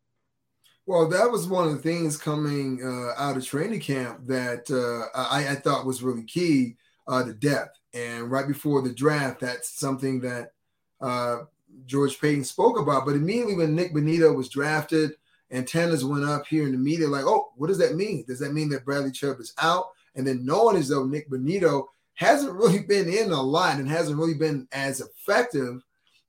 [0.85, 5.15] Well, that was one of the things coming uh, out of training camp that uh,
[5.15, 6.77] I, I, thought was really key
[7.07, 7.77] uh, the depth.
[7.93, 10.53] And right before the draft, that's something that
[10.99, 11.41] uh,
[11.85, 13.05] George Paton spoke about.
[13.05, 15.11] But immediately when Nik Bonitto was drafted,
[15.51, 18.23] antennas went up here in the media, like, oh, what does that mean?
[18.27, 19.85] Does that mean that Bradley Chubb is out?
[20.15, 24.17] And then knowing as though Nik Bonitto hasn't really been in a lot and hasn't
[24.17, 25.81] really been as effective,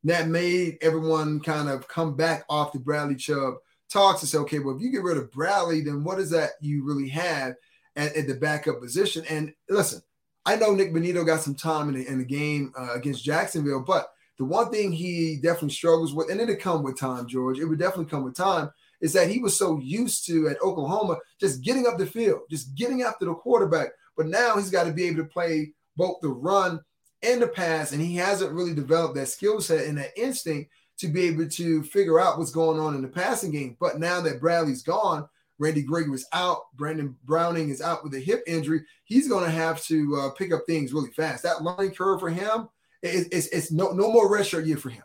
[0.04, 3.54] that made everyone kind of come back off the Bradley Chubb
[3.90, 6.50] talks and say, okay, well, if you get rid of Bradley, then what is that
[6.60, 7.54] you really have
[7.96, 9.24] at, at the backup position?
[9.28, 10.00] And listen,
[10.46, 13.84] I know Nik Bonitto got some time in the, in the game uh, against Jacksonville,
[13.86, 17.66] but the one thing he definitely struggles with, and it'll come with time, George, it
[17.66, 21.62] would definitely come with time, is that he was so used to at Oklahoma just
[21.62, 23.88] getting up the field, just getting after the quarterback.
[24.16, 26.80] But now he's got to be able to play both the run
[27.22, 31.08] and the pass, and he hasn't really developed that skill set and that instinct to
[31.08, 33.76] be able to figure out what's going on in the passing game.
[33.80, 38.20] But now that Bradley's gone, Randy Gregory is out, Brandon Browning is out with a
[38.20, 38.82] hip injury.
[39.04, 41.42] He's going to have to uh, pick up things really fast.
[41.42, 42.68] That learning curve for him,
[43.02, 45.04] is it's, it's no no more red shirt year for him.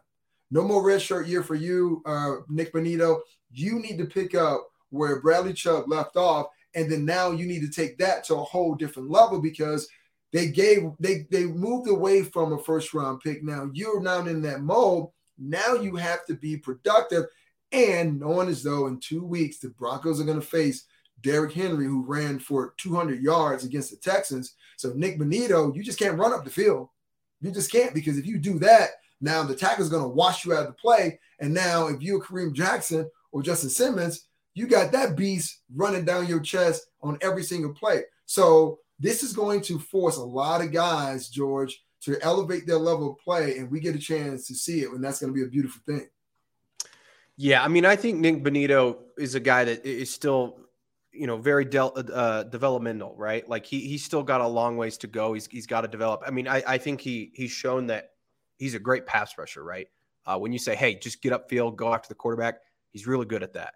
[0.52, 3.20] No more red shirt year for you, uh, Nik Bonitto.
[3.56, 7.62] You need to pick up where Bradley Chubb left off, and then now you need
[7.62, 9.88] to take that to a whole different level because
[10.34, 13.44] they gave they they moved away from a first round pick.
[13.44, 15.08] Now you're now in that mode.
[15.38, 17.26] Now you have to be productive,
[17.72, 20.86] and knowing as though in two weeks the Broncos are going to face
[21.22, 24.56] Derrick Henry, who ran for 200 yards against the Texans.
[24.78, 26.90] So Nik Bonitto, you just can't run up the field.
[27.42, 28.90] You just can't because if you do that,
[29.22, 31.20] now the tackle's going to wash you out of the play.
[31.40, 36.26] And now if you're Kareem Jackson or Justin Simmons, you got that beast running down
[36.26, 38.04] your chest on every single play.
[38.26, 43.12] So this is going to force a lot of guys, George, to elevate their level
[43.12, 45.44] of play, and we get a chance to see it, and that's going to be
[45.44, 46.08] a beautiful thing.
[47.36, 50.58] Yeah, I mean, I think Nik Bonitto is a guy that is still,
[51.12, 53.48] you know, very de- uh, developmental, right?
[53.50, 55.34] Like he he's still got a long ways to go.
[55.34, 56.24] He's he's got to develop.
[56.26, 58.12] I mean, I, I think he he's shown that
[58.60, 59.90] he's a great pass rusher, right?
[60.26, 62.60] Uh, when you say, hey, just get upfield, go after the quarterback,
[62.96, 63.74] he's really good at that.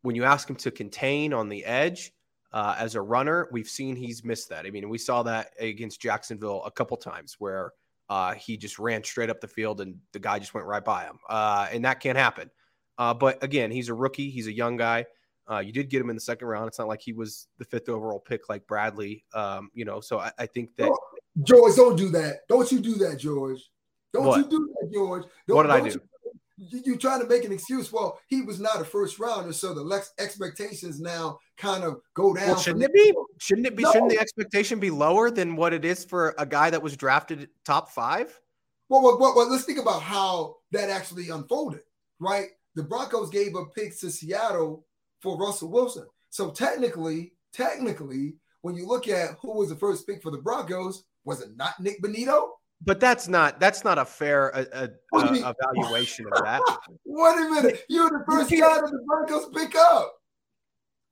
[0.00, 2.10] When you ask him to contain on the edge
[2.54, 4.64] uh, as a runner, we've seen he's missed that.
[4.64, 7.72] I mean, we saw that against Jacksonville a couple times where
[8.08, 11.04] uh, he just ran straight up the field and the guy just went right by
[11.04, 11.18] him.
[11.28, 12.50] Uh, and that can't happen.
[12.96, 15.04] Uh, but again, he's a rookie, he's a young guy.
[15.50, 16.66] Uh, you did get him in the second round.
[16.66, 19.22] It's not like he was the fifth overall pick like Bradley.
[19.34, 20.90] Um, you know, so I, I think that.
[21.42, 22.48] George, don't do that.
[22.48, 23.60] Don't you do that, George.
[24.14, 24.38] Don't what?
[24.38, 25.24] you do that, George.
[25.46, 25.94] Don't, what did I do?
[25.94, 26.00] You,
[26.56, 27.92] you trying to make an excuse.
[27.92, 32.34] Well, he was not a first rounder, so the lex- expectations now kind of go
[32.34, 32.48] down.
[32.48, 33.12] Well, shouldn't it be?
[33.38, 33.82] Shouldn't it be?
[33.82, 33.92] No.
[33.92, 37.48] Shouldn't the expectation be lower than what it is for a guy that was drafted
[37.64, 38.38] top five?
[38.88, 41.80] Well, well, well, well let's think about how that actually unfolded,
[42.18, 42.48] right?
[42.74, 44.86] The Broncos gave up picks to Seattle
[45.20, 46.06] for Russell Wilson.
[46.30, 51.04] So technically, technically, when you look at who was the first pick for the Broncos,
[51.24, 52.48] was it not Nik Bonitto?
[52.84, 56.60] But that's not that's not a fair uh, evaluation of that.
[57.04, 60.14] Wait a minute, you're the first you guy that the Broncos pick up.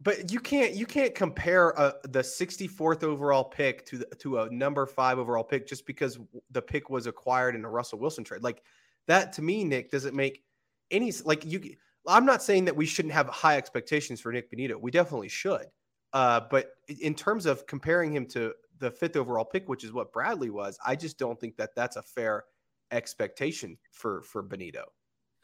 [0.02, 4.50] But you can't you can't compare uh, the 64th overall pick to the, to a
[4.50, 6.18] number five overall pick just because
[6.50, 8.42] the pick was acquired in a Russell Wilson trade.
[8.42, 8.62] Like
[9.06, 10.42] that to me, Nick, doesn't make
[10.90, 11.76] any like you.
[12.06, 14.80] I'm not saying that we shouldn't have high expectations for Nik Bonitto.
[14.80, 15.66] We definitely should.
[16.12, 20.12] Uh, but in terms of comparing him to the fifth overall pick, which is what
[20.12, 22.44] Bradley was, I just don't think that that's a fair
[22.90, 24.84] expectation for for Bonitto.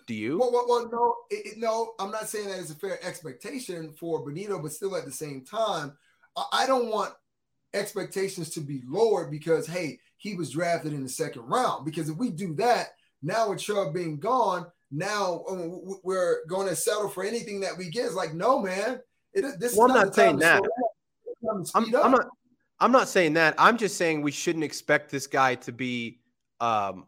[0.07, 0.39] Do you?
[0.39, 1.95] Well, well, well no, it, it, no.
[1.99, 5.45] I'm not saying that it's a fair expectation for Bonitto, but still at the same
[5.45, 5.97] time,
[6.37, 7.13] I, I don't want
[7.75, 11.85] expectations to be lowered because hey, he was drafted in the second round.
[11.85, 12.91] Because if we do that,
[13.23, 17.91] now with Chubb being gone, now um, we're going to settle for anything that we
[17.91, 18.07] get.
[18.07, 19.01] It's like, no, man.
[19.35, 20.63] It, this well, is I'm not saying that.
[21.51, 22.29] I'm, I'm, not.
[22.81, 23.55] I'm not saying that.
[23.59, 26.21] I'm just saying we shouldn't expect this guy to be
[26.61, 27.07] um,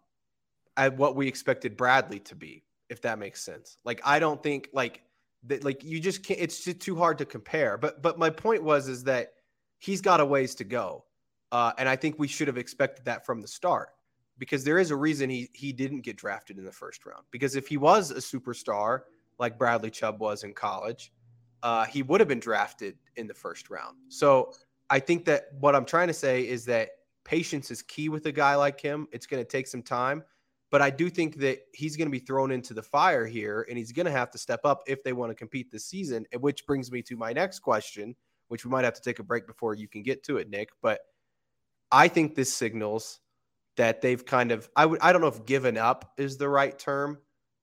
[0.77, 3.77] at what we expected Bradley to be, if that makes sense.
[3.85, 5.03] Like, I don't think like
[5.45, 5.65] that.
[5.65, 6.41] Like, you just can't.
[6.41, 7.77] It's just too hard to compare.
[7.77, 9.33] But but my point was is that
[9.79, 11.05] he's got a ways to go,
[11.53, 13.91] uh, and I think we should have expected that from the start
[14.39, 17.25] because there is a reason he he didn't get drafted in the first round.
[17.31, 19.01] Because if he was a superstar
[19.39, 21.13] like Bradley Chubb was in college,
[21.63, 23.97] uh, he would have been drafted in the first round.
[24.09, 24.53] So
[24.91, 26.91] I think that what I'm trying to say is that
[27.25, 29.07] patience is key with a guy like him.
[29.13, 30.25] It's going to take some time,
[30.71, 33.77] but I do think that he's going to be thrown into the fire here, and
[33.77, 36.27] he's going to have to step up if they want to compete this season.
[36.39, 38.15] Which brings me to my next question,
[38.49, 40.71] which we might have to take a break before you can get to it, Nick.
[40.83, 41.01] But
[41.91, 43.21] I think this signals
[43.77, 46.79] that they've kind of I would I don't know if given up is the right
[46.79, 47.19] term,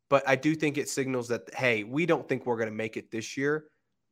[0.09, 2.97] but I do think it signals that hey, we don't think we're going to make
[2.97, 3.65] it this year.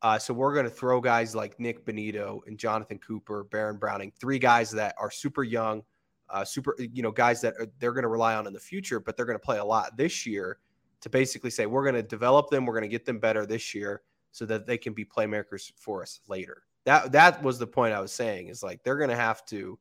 [0.03, 4.11] Uh, so we're going to throw guys like Nik Bonitto and Jonathan Cooper, Baron Browning,
[4.19, 5.81] three guys that are super young,
[6.29, 8.99] uh, super you know guys that are, they're going to rely on in the future,
[8.99, 10.59] but they're going to play a lot this year
[10.99, 13.73] to basically say we're going to develop them, we're going to get them better this
[13.73, 16.63] year so that they can be playmakers for us later.
[16.85, 19.79] That that was the point I was saying is like they're going to have to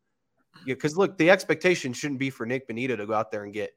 [0.65, 3.73] because look, the expectation shouldn't be for Nik Bonitto to go out there and get,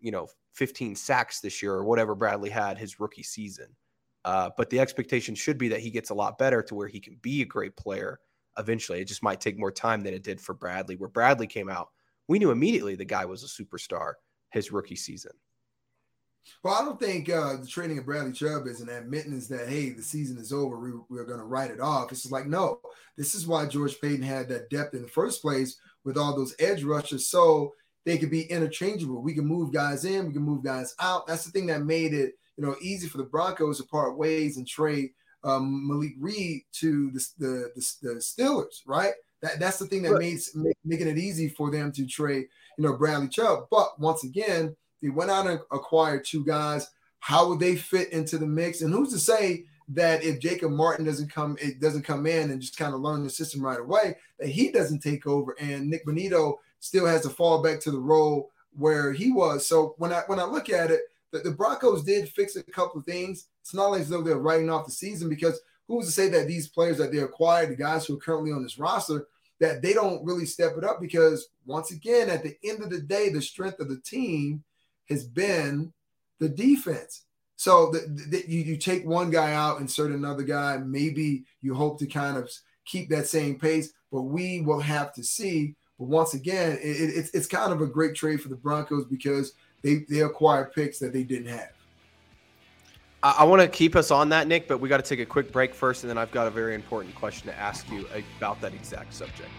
[0.00, 3.68] you know, 15 sacks this year or whatever Bradley had his rookie season.
[4.24, 7.00] Uh, but the expectation should be that he gets a lot better to where he
[7.00, 8.18] can be a great player
[8.58, 9.00] eventually.
[9.00, 11.88] It just might take more time than it did for Bradley, where Bradley came out.
[12.28, 14.14] We knew immediately the guy was a superstar
[14.50, 15.32] his rookie season.
[16.62, 19.90] Well, I don't think uh, the trading of Bradley Chubb is an admittance that hey,
[19.90, 20.78] the season is over.
[20.78, 22.12] We, we're going to write it off.
[22.12, 22.80] It's like no,
[23.16, 26.54] this is why George Paton had that depth in the first place with all those
[26.58, 29.22] edge rushers, so they could be interchangeable.
[29.22, 31.26] We can move guys in, we can move guys out.
[31.26, 34.56] That's the thing that made it you know easy for the Broncos to part ways
[34.56, 35.10] and trade
[35.44, 39.12] um, Malik Reed to the, the, the, the Steelers, right?
[39.42, 42.46] That, that's the thing that makes make, making it easy for them to trade,
[42.78, 43.66] you know, Bradley Chubb.
[43.70, 46.88] But once again, they went out and acquired two guys.
[47.20, 48.80] How would they fit into the mix?
[48.80, 52.60] And who's to say that if Jacob Martin doesn't come, it doesn't come in and
[52.60, 56.06] just kind of learn the system right away, that he doesn't take over and Nik
[56.06, 59.66] Bonitto still has to fall back to the role where he was.
[59.68, 61.02] So when I when I look at it,
[61.34, 63.48] the, the Broncos did fix a couple of things.
[63.60, 66.46] It's not like as though they're writing off the season because who's to say that
[66.46, 69.26] these players that they acquired, the guys who are currently on this roster,
[69.60, 73.00] that they don't really step it up because once again, at the end of the
[73.00, 74.62] day, the strength of the team
[75.08, 75.92] has been
[76.38, 77.22] the defense.
[77.56, 80.76] So that you, you take one guy out, insert another guy.
[80.78, 82.50] Maybe you hope to kind of
[82.84, 85.76] keep that same pace, but we will have to see.
[85.98, 89.04] But once again, it, it, it's it's kind of a great trade for the Broncos
[89.04, 89.52] because
[89.84, 91.70] they they acquired picks that they didn't have.
[93.22, 95.26] I, I want to keep us on that, Nick, but we got to take a
[95.26, 98.60] quick break first, and then I've got a very important question to ask you about
[98.62, 99.50] that exact subject.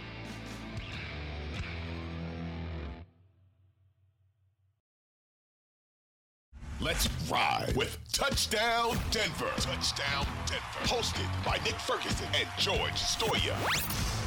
[6.81, 9.49] Let's ride with Touchdown Denver.
[9.57, 10.83] Touchdown Denver.
[10.83, 14.24] Hosted by Nick Ferguson and George Stoia.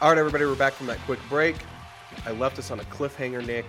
[0.00, 1.56] All right, everybody, we're back from that quick break.
[2.24, 3.66] I left us on a cliffhanger, Nick,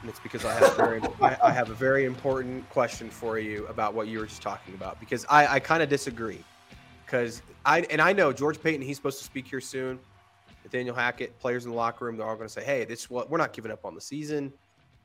[0.00, 3.66] and it's because I have very, I, I, have a very important question for you
[3.66, 6.42] about what you were just talking about because I, I kind of disagree.
[7.04, 9.98] Because I and I know George Paton, he's supposed to speak here soon.
[10.64, 13.28] Nathaniel Hackett, players in the locker room, they're all going to say, "Hey, this what
[13.28, 14.50] we're not giving up on the season."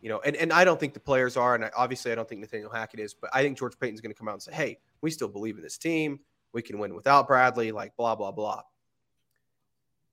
[0.02, 2.30] You know, and, and I don't think the players are, and I, obviously I don't
[2.30, 4.54] think Nathaniel Hackett is, but I think George Paton's going to come out and say,
[4.54, 6.22] "Hey, we still believe in this team.
[6.54, 8.62] We can win without Bradley." Like blah blah blah.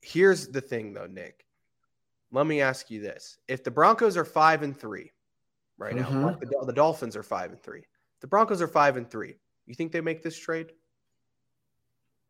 [0.01, 1.45] Here's the thing, though, Nick.
[2.31, 5.11] Let me ask you this: If the Broncos are five and three
[5.77, 6.25] right now, mm-hmm.
[6.25, 7.83] like the, the Dolphins are five and three,
[8.21, 9.35] the Broncos are five and three.
[9.65, 10.71] You think they make this trade?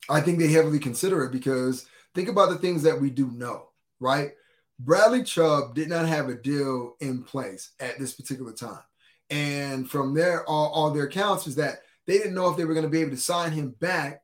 [0.10, 3.70] I think they heavily consider it because think about the things that we do know,
[4.00, 4.32] right?
[4.80, 8.82] Bradley Chubb did not have a deal in place at this particular time.
[9.30, 12.74] And from there, all, all their accounts is that they didn't know if they were
[12.74, 14.21] going to be able to sign him back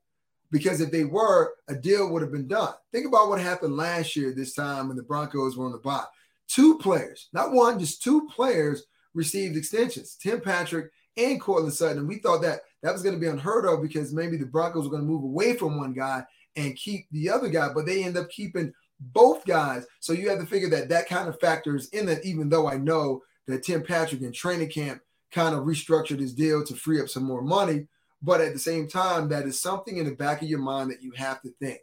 [0.52, 2.74] because if they were, a deal would have been done.
[2.92, 6.06] Think about what happened last year, this time when the Broncos were on the bye.
[6.48, 12.00] Two players, not one, just two players received extensions Tim Patrick and Courtland Sutton.
[12.00, 14.86] And we thought that that was going to be unheard of because maybe the Broncos
[14.86, 16.24] were going to move away from one guy
[16.56, 19.86] and keep the other guy, but they end up keeping both guys.
[20.00, 22.78] So you have to figure that that kind of factors in that, even though I
[22.78, 27.10] know that Tim Patrick in training camp kind of restructured his deal to free up
[27.10, 27.88] some more money.
[28.22, 31.04] But at the same time, that is something in the back of your mind that
[31.04, 31.80] you have to think.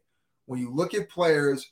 [0.47, 1.71] When you look at players,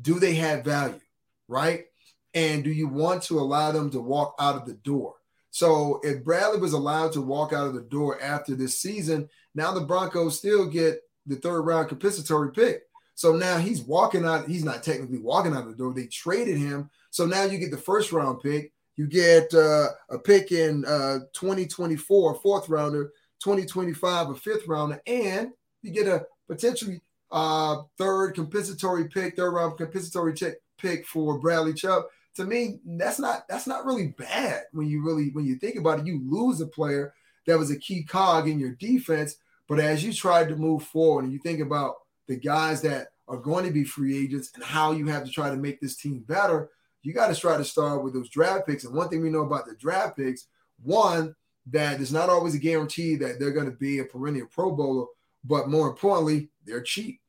[0.00, 1.00] do they have value,
[1.48, 1.86] right?
[2.34, 5.14] And do you want to allow them to walk out of the door?
[5.50, 9.70] So if Bradley was allowed to walk out of the door after this season, now
[9.72, 12.82] the Broncos still get the third round compensatory pick.
[13.14, 14.48] So now he's walking out.
[14.48, 15.94] He's not technically walking out of the door.
[15.94, 16.90] They traded him.
[17.10, 18.72] So now you get the first round pick.
[18.96, 25.50] You get uh, a pick in uh, 2024, fourth rounder, 2025, a fifth rounder, and
[25.82, 30.34] you get a potentially uh, third compensatory pick, third round compensatory
[30.78, 32.04] pick for Bradley Chubb.
[32.36, 36.00] To me, that's not that's not really bad when you really when you think about
[36.00, 36.06] it.
[36.06, 37.14] You lose a player
[37.46, 39.36] that was a key cog in your defense,
[39.68, 43.36] but as you try to move forward and you think about the guys that are
[43.36, 46.24] going to be free agents and how you have to try to make this team
[46.26, 46.70] better,
[47.02, 48.84] you got to try to start with those draft picks.
[48.84, 50.46] And one thing we know about the draft picks,
[50.82, 51.34] one,
[51.70, 55.06] that it's not always a guarantee that they're going to be a perennial Pro Bowler,
[55.44, 57.20] but more importantly, they're cheap.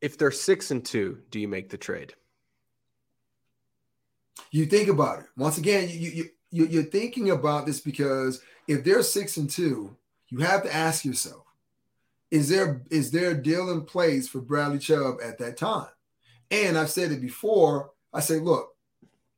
[0.00, 2.14] If they're six and two, do you make the trade?
[4.50, 5.26] You think about it.
[5.36, 9.96] Once again, you, you, you, are thinking about this because if they're six and two,
[10.28, 11.44] you have to ask yourself,
[12.30, 15.88] is there is there a deal in place for Bradley Chubb at that time?
[16.50, 17.90] And I've said it before.
[18.12, 18.70] I say, look,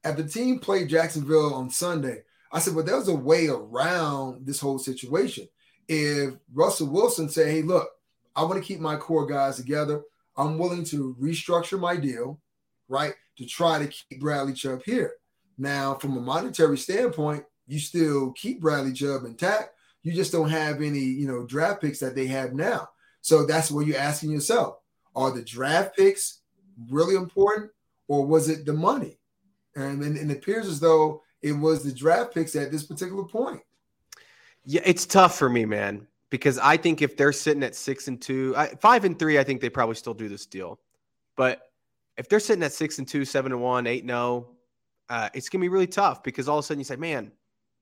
[0.05, 2.23] if the team played Jacksonville on Sunday,
[2.55, 5.49] I said, well, there's a way around this whole situation.
[5.89, 7.91] If Russell Wilson say, hey, look,
[8.37, 10.03] I want to keep my core guys together.
[10.37, 12.41] I'm willing to restructure my deal,
[12.89, 15.15] right, to try to keep Bradley Chubb here.
[15.59, 19.71] Now, from a monetary standpoint, you still keep Bradley Chubb intact,
[20.05, 22.89] you just don't have any, you know, draft picks that they have now.
[23.23, 24.77] So that's where you're asking yourself:
[25.17, 26.41] Are the draft picks
[26.91, 27.71] really important,
[28.07, 29.19] or was it the money?
[29.75, 33.23] And, and, and it appears as though it was the draft picks at this particular
[33.23, 33.61] point.
[34.65, 38.21] Yeah, it's tough for me, man, because I think if they're sitting at six and
[38.21, 40.81] two, I, five and three, I think they probably still do this deal.
[41.37, 41.61] But
[42.17, 44.57] if they're sitting at six and two, seven and one, eight and oh,
[45.11, 47.31] uh, it's gonna be really tough because all of a sudden you say, man,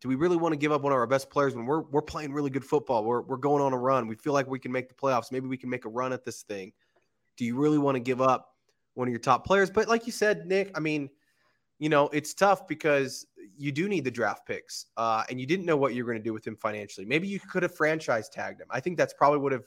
[0.01, 2.03] do we really want to give up one of our best players when we're we're
[2.03, 3.05] playing really good football?
[3.05, 4.09] We're we're going on a run.
[4.09, 5.31] We feel like we can make the playoffs.
[5.31, 6.73] Maybe we can make a run at this thing.
[7.37, 8.57] Do you really want to give up
[8.95, 9.71] one of your top players?
[9.71, 11.09] But like you said, Nick, I mean,
[11.79, 13.27] you know, it's tough because
[13.57, 16.23] you do need the draft picks, uh, and you didn't know what you were going
[16.23, 17.07] to do with him financially.
[17.07, 18.67] Maybe you could have franchise tagged him.
[18.71, 19.65] I think that's probably would have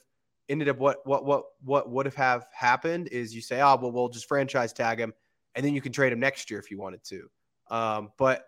[0.49, 3.91] ended up what what what what would have have happened is you say, oh well,
[3.91, 5.13] we'll just franchise tag him,
[5.55, 7.29] and then you can trade him next year if you wanted to.
[7.69, 8.45] Um, but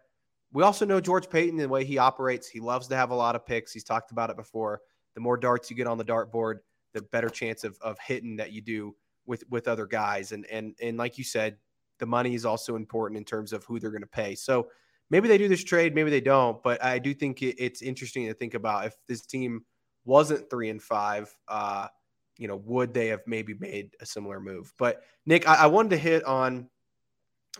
[0.51, 3.35] we also know George Paton the way he operates, he loves to have a lot
[3.35, 3.73] of picks.
[3.73, 4.81] He's talked about it before.
[5.15, 6.59] The more darts you get on the dartboard,
[6.93, 10.31] the better chance of, of hitting that you do with with other guys.
[10.31, 11.57] And and and like you said,
[11.99, 14.35] the money is also important in terms of who they're going to pay.
[14.35, 14.67] So
[15.09, 16.61] maybe they do this trade, maybe they don't.
[16.63, 19.65] But I do think it, it's interesting to think about if this team
[20.05, 21.35] wasn't three and five.
[21.47, 21.87] Uh,
[22.37, 24.73] you know, would they have maybe made a similar move?
[24.77, 26.69] But Nick, I, I wanted to hit on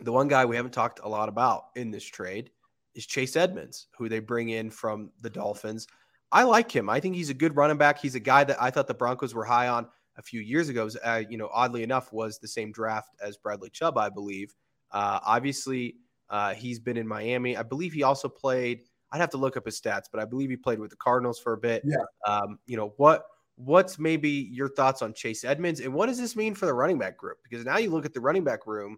[0.02, 2.52] the one guy we haven't talked a lot about in this trade
[2.96, 5.88] is Chase Edmonds, who they bring in from the Dolphins.
[6.32, 6.90] I like him.
[6.90, 8.00] I think he's a good running back.
[8.00, 9.88] He's a guy that I thought the Broncos were high on
[10.18, 10.90] a few years ago.
[11.04, 14.54] Uh, you know, oddly enough, was the same draft as Bradley Chubb, I believe.
[14.92, 15.96] Uh, obviously,
[16.30, 17.58] uh, he's been in Miami.
[17.58, 18.82] I believe he also played.
[19.12, 21.40] I'd have to look up his stats, but I believe he played with the Cardinals
[21.40, 21.84] for a bit.
[21.86, 21.98] Yeah.
[22.28, 23.26] Um, you know what?
[23.56, 27.00] What's maybe your thoughts on Chase Edmonds, and what does this mean for the running
[27.00, 27.38] back group?
[27.44, 28.98] Because now you look at the running back room,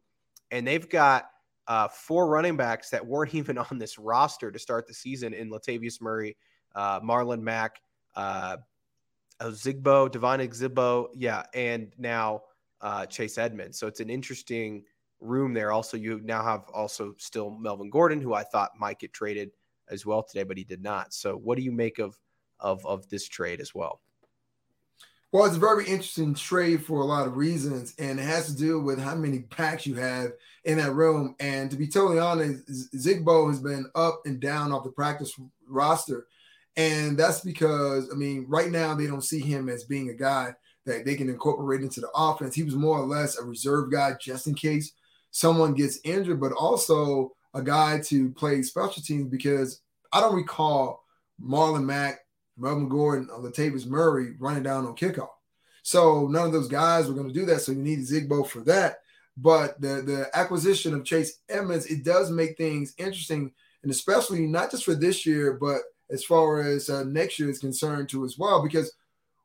[0.51, 1.29] and they've got
[1.67, 5.49] uh, four running backs that weren't even on this roster to start the season in
[5.49, 6.35] Latavius Murray,
[6.75, 7.79] uh, Marlon Mack,
[8.15, 8.57] uh,
[9.41, 12.41] Zigbo, Devine Zigbo, yeah, and now
[12.81, 13.79] uh, Chase Edmonds.
[13.79, 14.83] So it's an interesting
[15.19, 15.71] room there.
[15.71, 19.51] Also, you now have also still Melvin Gordon, who I thought might get traded
[19.89, 21.13] as well today, but he did not.
[21.13, 22.17] So what do you make of
[22.59, 24.01] of of this trade as well?
[25.31, 28.55] Well, it's a very interesting trade for a lot of reasons, and it has to
[28.55, 30.31] do with how many packs you have
[30.65, 31.35] in that room.
[31.39, 35.31] And to be totally honest, Zigbo has been up and down off the practice
[35.67, 36.25] roster.
[36.77, 40.55] And that's because, I mean, right now they don't see him as being a guy
[40.87, 42.55] that they can incorporate into the offense.
[42.55, 44.93] He was more or less a reserve guy just in case
[45.31, 51.03] someone gets injured, but also a guy to play special teams because I don't recall
[51.41, 52.19] Marlon Mack
[52.57, 55.29] Melvin Gordon or Latavius Murray running down on kickoff.
[55.81, 57.61] So none of those guys were going to do that.
[57.61, 58.97] So you need Zigbo for that.
[59.37, 63.53] But the the acquisition of Chase Edmonds, it does make things interesting,
[63.83, 65.79] and especially not just for this year, but
[66.11, 68.61] as far as uh, next year is concerned too as well.
[68.61, 68.91] Because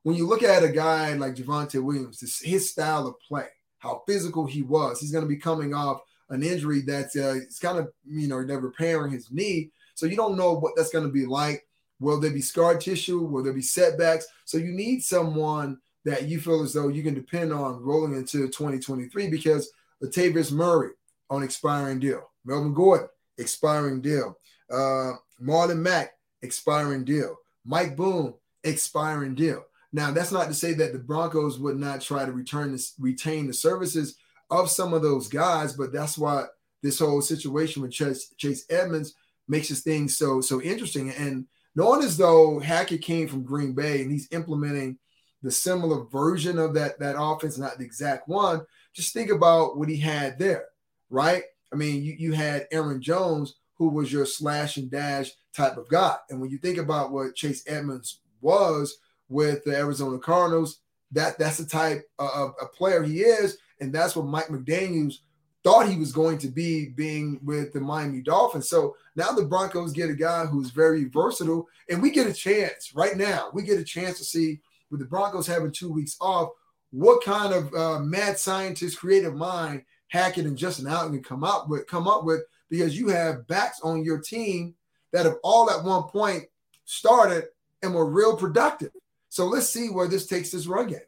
[0.03, 3.47] when you look at a guy like Javonte Williams, this, his style of play,
[3.85, 4.99] how physical he was.
[4.99, 8.45] He's going to be coming off an injury that's uh, it's kind of you know
[8.45, 11.66] they're repairing his knee, so you don't know what that's going to be like.
[12.01, 13.20] Will there be scar tissue?
[13.20, 14.26] Will there be setbacks?
[14.47, 18.47] So you need someone that you feel as though you can depend on rolling into
[18.49, 19.70] 2023 because
[20.03, 20.91] Latavius Murray
[21.30, 23.09] on expiring deal, Melvin Gordon
[23.39, 24.39] expiring deal,
[24.70, 25.12] uh,
[25.43, 26.12] Marlon Mack
[26.43, 29.64] expiring deal, Mike Boone expiring deal.
[29.95, 33.47] Now that's not to say that the Broncos would not try to return this, retain
[33.47, 34.16] the services
[34.51, 36.47] of some of those guys, but that's why
[36.82, 39.14] this whole situation with Chase, Chase Edmonds
[39.47, 41.11] makes this thing so so interesting.
[41.11, 44.99] And knowing as though Hackett came from Green Bay and he's implementing
[45.45, 48.62] the similar version of that that offense, not the exact one.
[48.95, 50.64] Just think about what he had there,
[51.09, 51.45] right?
[51.72, 55.88] I mean, you, you had Aaron Jones, who was your slash and dash type of
[55.88, 56.16] guy.
[56.30, 58.99] And when you think about what Chase Edmonds was
[59.29, 60.81] with the Arizona Cardinals,
[61.12, 63.59] that that's the type of, a player he is.
[63.81, 65.16] And that's what Mike McDaniels
[65.62, 68.68] thought he was going to be being with the Miami Dolphins.
[68.68, 72.95] So now the Broncos get a guy who's very versatile, and we get a chance
[72.95, 73.49] right now.
[73.53, 74.61] We get a chance to see
[74.91, 76.51] with the Broncos having two weeks off,
[76.91, 81.68] what kind of uh, mad scientist, creative mind Hackett and Justin Outten can come up
[81.68, 84.75] with, come up with, because you have backs on your team
[85.12, 86.45] that have all at one point
[86.85, 87.45] started
[87.83, 88.93] and were real productive.
[89.35, 91.01] So let's see where this takes this run game.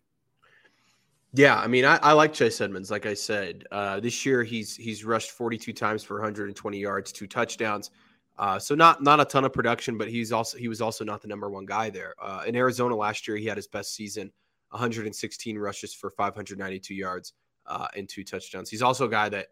[1.32, 2.90] Yeah, I mean, I, I, like Chase Edmonds.
[2.90, 7.28] Like I said, uh, this year he's he's rushed 42 times for 120 yards, two
[7.28, 7.92] touchdowns.
[8.36, 11.22] Uh, so not not a ton of production, but he's also he was also not
[11.22, 12.14] the number one guy there.
[12.20, 14.32] Uh, in Arizona last year, he had his best season,
[14.70, 17.32] 116 rushes for 592 yards
[17.66, 18.68] uh, and two touchdowns.
[18.68, 19.46] He's also a guy that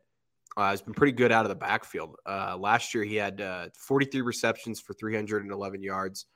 [0.57, 2.17] uh, has been pretty good out of the backfield.
[2.27, 6.27] Uh, last year, he had uh, 43 receptions for 311 yards,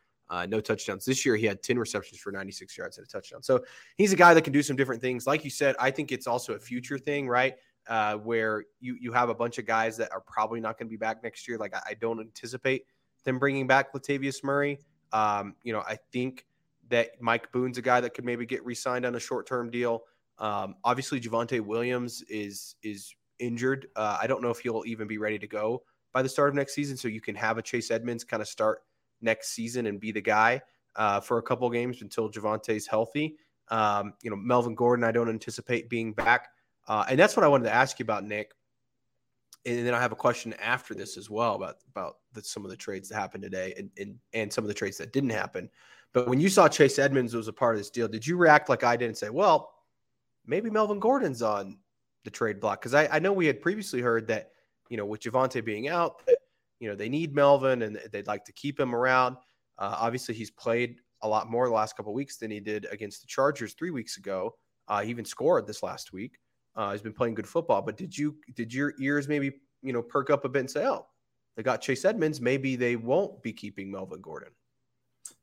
[0.48, 1.04] no touchdowns.
[1.04, 3.42] This year, he had 10 receptions for 96 yards and a touchdown.
[3.42, 3.64] So
[3.96, 5.26] he's a guy that can do some different things.
[5.26, 7.54] Like you said, I think it's also a future thing, right?
[7.88, 10.90] uh, where you you have a bunch of guys that are probably not going to
[10.90, 11.56] be back next year.
[11.58, 12.84] Like I, I, don't anticipate
[13.24, 14.78] them bringing back Latavius Murray.
[15.12, 16.46] Um, you know, I think
[16.90, 20.04] that Mike Boone's a guy that could maybe get re-signed on a short-term deal.
[20.38, 23.88] Um, obviously, Javonte Williams is is injured.
[23.96, 26.54] Uh, I don't know if he'll even be ready to go by the start of
[26.54, 26.96] next season.
[26.96, 28.82] So you can have a Chase Edmonds kind of start
[29.20, 30.60] next season and be the guy
[30.96, 33.36] uh, for a couple games until Javonte's healthy.
[33.68, 36.48] Um, you know, Melvin Gordon, I don't anticipate being back.
[36.86, 38.52] Uh, and that's what I wanted to ask you about, Nick.
[39.66, 42.70] And then I have a question after this as well about about the, some of
[42.70, 45.68] the trades that happened today and, and and some of the trades that didn't happen.
[46.14, 48.68] But when you saw Chase Edmonds was a part of this deal, did you react
[48.68, 49.74] like I did and say, "Well,
[50.46, 51.78] maybe Melvin Gordon's on
[52.24, 52.80] the trade block"?
[52.80, 54.52] Because I, I know we had previously heard that
[54.88, 56.37] you know with Javonte being out, that
[56.80, 59.36] you know they need Melvin and they'd like to keep him around.
[59.78, 63.20] Uh, obviously, he's played a lot more the last couple weeks than he did against
[63.20, 64.54] the Chargers three weeks ago.
[64.86, 66.38] Uh, he even scored this last week.
[66.74, 67.82] Uh, he's been playing good football.
[67.82, 69.52] But did you did your ears maybe
[69.82, 71.06] you know perk up a bit and say, oh,
[71.56, 74.50] they got Chase Edmonds, maybe they won't be keeping Melvin Gordon?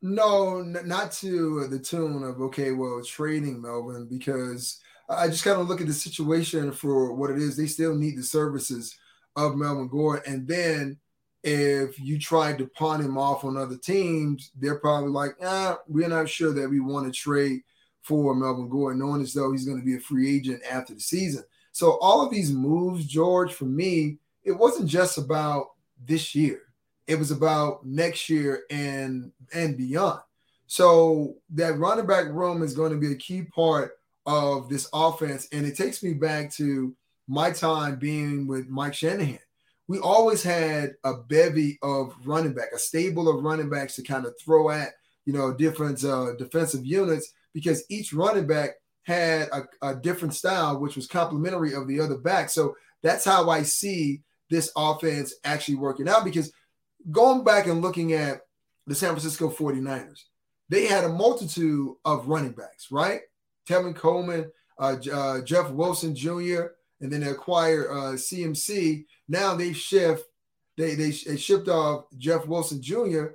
[0.01, 4.79] No, n- not to the tune of okay, well, trading Melvin because
[5.09, 7.55] I just kind of look at the situation for what it is.
[7.55, 8.97] They still need the services
[9.35, 10.97] of Melvin Gordon, and then
[11.45, 16.07] if you tried to pawn him off on other teams, they're probably like, ah, we're
[16.07, 17.61] not sure that we want to trade
[18.01, 20.99] for Melvin Gordon, knowing as though he's going to be a free agent after the
[20.99, 21.43] season.
[21.71, 25.67] So all of these moves, George, for me, it wasn't just about
[26.03, 26.61] this year.
[27.05, 30.21] It was about next year and and beyond.
[30.65, 35.47] So that running back room is going to be a key part of this offense.
[35.51, 36.95] And it takes me back to
[37.27, 39.37] my time being with Mike Shanahan.
[39.87, 44.25] We always had a bevy of running back, a stable of running backs to kind
[44.25, 44.93] of throw at,
[45.25, 48.71] you know, different uh, defensive units because each running back
[49.03, 52.49] had a, a different style, which was complementary of the other back.
[52.49, 56.25] So that's how I see this offense actually working out.
[56.25, 56.51] Because
[57.11, 58.41] going back and looking at
[58.87, 60.23] the San Francisco 49ers,
[60.69, 63.21] they had a multitude of running backs, right?
[63.69, 66.65] Tevin Coleman, uh, uh, Jeff Wilson Jr.,
[67.01, 69.05] and then they acquired uh, CMC.
[69.27, 70.25] Now they shift,
[70.77, 73.25] they, they, they shipped off Jeff Wilson Jr.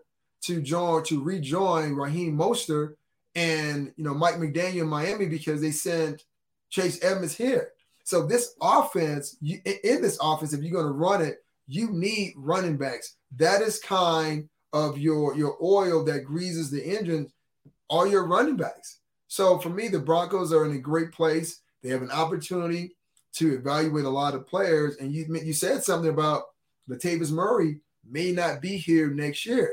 [0.43, 2.95] to join to rejoin Raheem Mostert
[3.35, 6.25] and you know Mike McDaniel in Miami because they sent
[6.71, 7.73] Chase Edmonds here.
[8.05, 12.35] So this offense, you, in this offense, if you're going to run it, you need
[12.37, 13.17] running backs.
[13.37, 17.31] That is kind of your your oil that greases the engine.
[17.89, 19.01] All your running backs.
[19.27, 21.61] So for me, the Broncos are in a great place.
[21.83, 22.97] They have an opportunity
[23.35, 24.97] to evaluate a lot of players.
[24.97, 26.45] And you you said something about
[26.89, 29.72] Latavius Murray may not be here next year.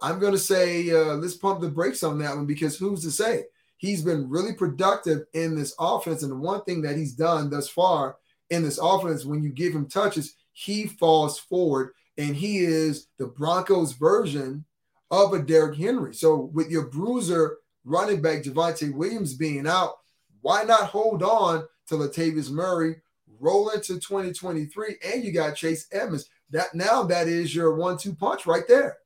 [0.00, 3.10] I'm going to say uh, let's pump the brakes on that one because who's to
[3.10, 3.44] say
[3.76, 6.22] he's been really productive in this offense.
[6.22, 8.16] And the one thing that he's done thus far
[8.50, 13.26] in this offense, when you give him touches, he falls forward and he is the
[13.26, 14.64] Broncos version
[15.10, 16.14] of a Derrick Henry.
[16.14, 19.94] So with your bruiser running back Javonte Williams being out,
[20.40, 22.96] why not hold on to Latavius Murray,
[23.40, 26.28] roll into 2023, and you got Chase Edmonds.
[26.50, 28.98] That now that is your one-two punch right there.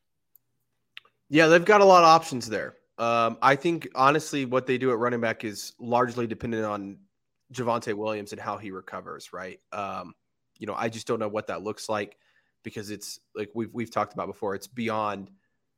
[1.28, 2.74] Yeah, they've got a lot of options there.
[2.98, 6.98] Um, I think honestly, what they do at running back is largely dependent on
[7.52, 9.32] Javonte Williams and how he recovers.
[9.32, 9.60] Right.
[9.72, 10.14] Um,
[10.58, 12.16] you know, I just don't know what that looks like
[12.62, 14.54] because it's like we've we've talked about before.
[14.54, 15.30] It's beyond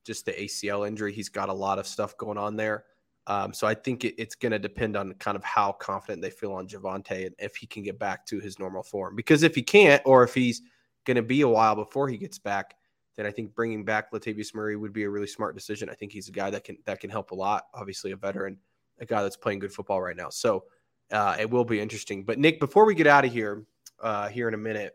[0.05, 1.13] just the ACL injury.
[1.13, 2.85] He's got a lot of stuff going on there.
[3.29, 6.31] Um, so I think it, it's going to depend on kind of how confident they
[6.31, 9.15] feel on Javonte and if he can get back to his normal form.
[9.15, 10.63] Because if he can't, or if he's
[11.05, 12.75] going to be a while before he gets back,
[13.17, 15.91] then I think bringing back Latavius Murray would be a really smart decision.
[15.91, 17.65] I think he's a guy that can that can help a lot.
[17.75, 18.57] Obviously, a veteran,
[18.99, 20.31] a guy that's playing good football right now.
[20.31, 20.65] So
[21.11, 22.25] uh, it will be interesting.
[22.25, 23.65] But Nick, before we get out of here,
[24.01, 24.93] uh, here in a minute,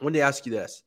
[0.00, 0.82] I wanted to ask you this: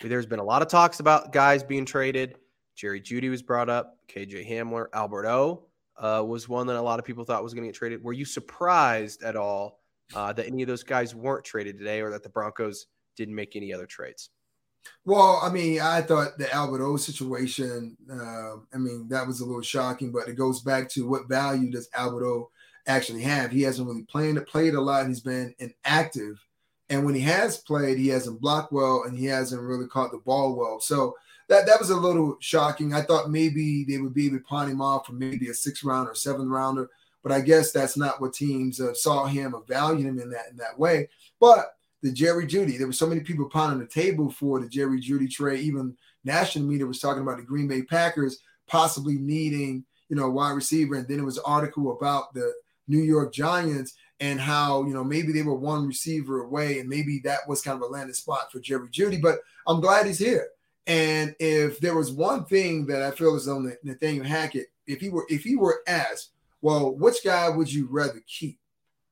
[0.00, 2.36] There's been a lot of talks about guys being traded.
[2.76, 3.98] Jerry Jeudy was brought up.
[4.08, 5.66] KJ Hamler, Albert O
[6.02, 8.02] uh, was one that a lot of people thought was going to get traded.
[8.02, 9.78] Were you surprised at all
[10.14, 12.86] uh, that any of those guys weren't traded today, or that the Broncos
[13.16, 14.30] didn't make any other trades?
[15.04, 17.96] Well, I mean, I thought the Albert O situation.
[18.12, 21.70] Uh, I mean, that was a little shocking, but it goes back to what value
[21.70, 22.50] does Albert O
[22.88, 23.52] actually have?
[23.52, 25.06] He hasn't really played played a lot.
[25.06, 26.44] He's been inactive,
[26.90, 30.18] and when he has played, he hasn't blocked well, and he hasn't really caught the
[30.18, 30.80] ball well.
[30.80, 31.14] So
[31.52, 32.94] that that was a little shocking.
[32.94, 35.84] I thought maybe they would be able to pawn him off for maybe a six
[35.84, 36.88] round or seventh rounder,
[37.22, 40.50] but I guess that's not what teams uh, saw him or valued him in that
[40.50, 41.08] in that way.
[41.40, 45.00] But the Jerry Jeudy, there were so many people pounding the table for the Jerry
[45.00, 45.60] Jeudy trade.
[45.60, 50.52] Even national media was talking about the Green Bay Packers possibly needing you know wide
[50.52, 52.52] receiver, and then it was an article about the
[52.88, 57.20] New York Giants and how you know maybe they were one receiver away, and maybe
[57.24, 59.20] that was kind of a landing spot for Jerry Jeudy.
[59.20, 60.48] But I'm glad he's here.
[60.86, 65.10] And if there was one thing that I feel is on Nathaniel Hackett, if he
[65.10, 66.30] were if he were asked,
[66.60, 68.58] well, which guy would you rather keep?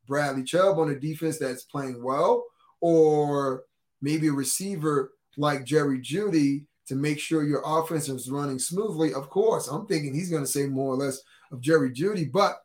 [0.07, 2.45] Bradley Chubb on a defense that's playing well,
[2.81, 3.63] or
[4.03, 9.15] maybe a receiver like Jerry Jeudy to make sure your offense is running smoothly?
[9.15, 11.21] Of course, I'm thinking he's going to say more or less
[11.53, 12.61] of Jerry Jeudy, but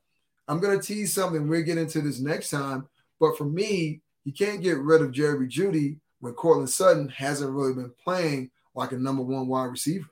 [0.47, 1.47] I'm going to tease something.
[1.47, 2.87] We'll get into this next time.
[3.19, 7.73] But for me, you can't get rid of Jerry Jeudy when Courtland Sutton hasn't really
[7.73, 10.07] been playing like a number one wide receiver.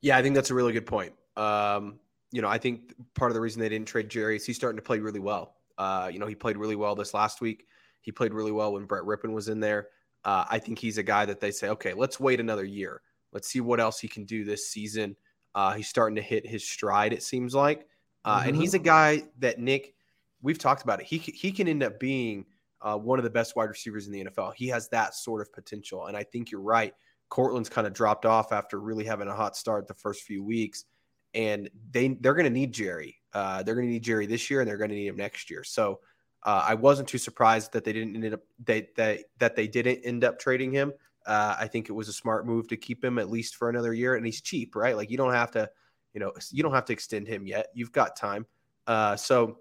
[0.00, 1.12] Yeah, I think that's a really good point.
[1.36, 2.00] Um,
[2.32, 4.76] you know, I think part of the reason they didn't trade Jerry is he's starting
[4.76, 5.56] to play really well.
[5.78, 7.66] Uh, you know, he played really well this last week.
[8.00, 9.88] He played really well when Brett Rypien was in there.
[10.24, 13.00] Uh, I think he's a guy that they say, okay, let's wait another year.
[13.32, 15.16] Let's see what else he can do this season.
[15.54, 17.86] Uh, he's starting to hit his stride, it seems like.
[18.24, 18.48] Uh, mm-hmm.
[18.48, 19.94] And he's a guy that, Nick,
[20.40, 21.06] we've talked about it.
[21.06, 22.46] He, he can end up being
[22.80, 24.54] uh, one of the best wide receivers in the NFL.
[24.54, 26.06] He has that sort of potential.
[26.06, 26.94] And I think you're right.
[27.32, 30.84] Courtland's kind of dropped off after really having a hot start the first few weeks,
[31.32, 33.16] and they they're going to need Jerry.
[33.32, 35.48] Uh, they're going to need Jerry this year, and they're going to need him next
[35.50, 35.64] year.
[35.64, 36.00] So
[36.42, 40.00] uh, I wasn't too surprised that they didn't end up they, they that they didn't
[40.04, 40.92] end up trading him.
[41.24, 43.94] Uh, I think it was a smart move to keep him at least for another
[43.94, 44.94] year, and he's cheap, right?
[44.94, 45.70] Like you don't have to,
[46.12, 47.68] you know, you don't have to extend him yet.
[47.72, 48.44] You've got time.
[48.86, 49.56] Uh, so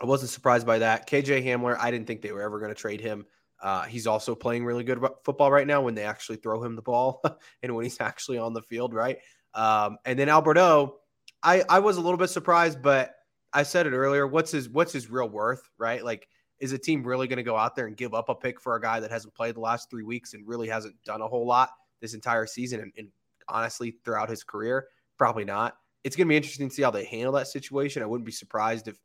[0.00, 1.08] I wasn't surprised by that.
[1.08, 3.26] KJ Hamler, I didn't think they were ever going to trade him.
[3.60, 6.82] Uh, he's also playing really good football right now when they actually throw him the
[6.82, 7.22] ball
[7.62, 9.18] and when he's actually on the field, right?
[9.54, 10.58] Um, and then Albert
[11.42, 13.14] I was a little bit surprised, but
[13.52, 14.26] I said it earlier.
[14.26, 16.04] What's his what's his real worth, right?
[16.04, 16.28] Like,
[16.60, 18.74] is a team really going to go out there and give up a pick for
[18.74, 21.46] a guy that hasn't played the last three weeks and really hasn't done a whole
[21.46, 23.08] lot this entire season and, and
[23.48, 24.86] honestly throughout his career?
[25.16, 25.76] Probably not.
[26.04, 28.02] It's going to be interesting to see how they handle that situation.
[28.02, 28.98] I wouldn't be surprised if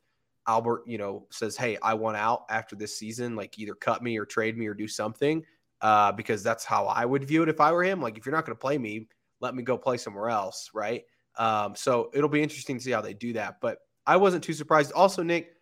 [0.46, 3.36] Albert, you know, says, "Hey, I want out after this season.
[3.36, 5.44] Like either cut me or trade me or do something."
[5.80, 8.00] Uh, because that's how I would view it if I were him.
[8.00, 9.08] Like if you're not going to play me,
[9.40, 11.04] let me go play somewhere else, right?
[11.36, 13.60] Um, so it'll be interesting to see how they do that.
[13.60, 14.92] But I wasn't too surprised.
[14.92, 15.56] Also, Nick,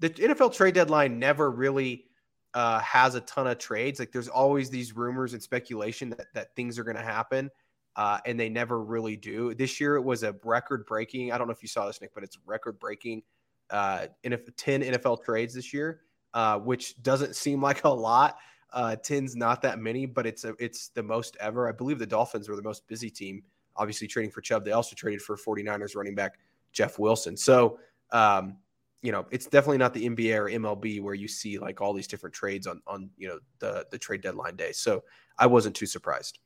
[0.00, 2.06] the NFL trade deadline never really
[2.52, 3.98] uh, has a ton of trades.
[3.98, 7.50] Like there's always these rumors and speculation that that things are going to happen.
[7.96, 9.54] Uh, and they never really do.
[9.54, 11.30] This year it was a record breaking.
[11.30, 13.22] I don't know if you saw this, Nick, but it's record breaking
[13.70, 16.00] uh, 10 NFL trades this year,
[16.34, 18.36] uh, which doesn't seem like a lot.
[18.72, 21.68] Uh, 10's not that many, but it's a, it's the most ever.
[21.68, 23.42] I believe the Dolphins were the most busy team,
[23.76, 24.64] obviously trading for Chubb.
[24.64, 26.38] They also traded for 49ers running back
[26.72, 27.36] Jeff Wilson.
[27.36, 27.78] So,
[28.10, 28.56] um,
[29.00, 32.06] you know, it's definitely not the NBA or MLB where you see like all these
[32.06, 34.72] different trades on on you know the the trade deadline day.
[34.72, 35.04] So
[35.38, 36.38] I wasn't too surprised.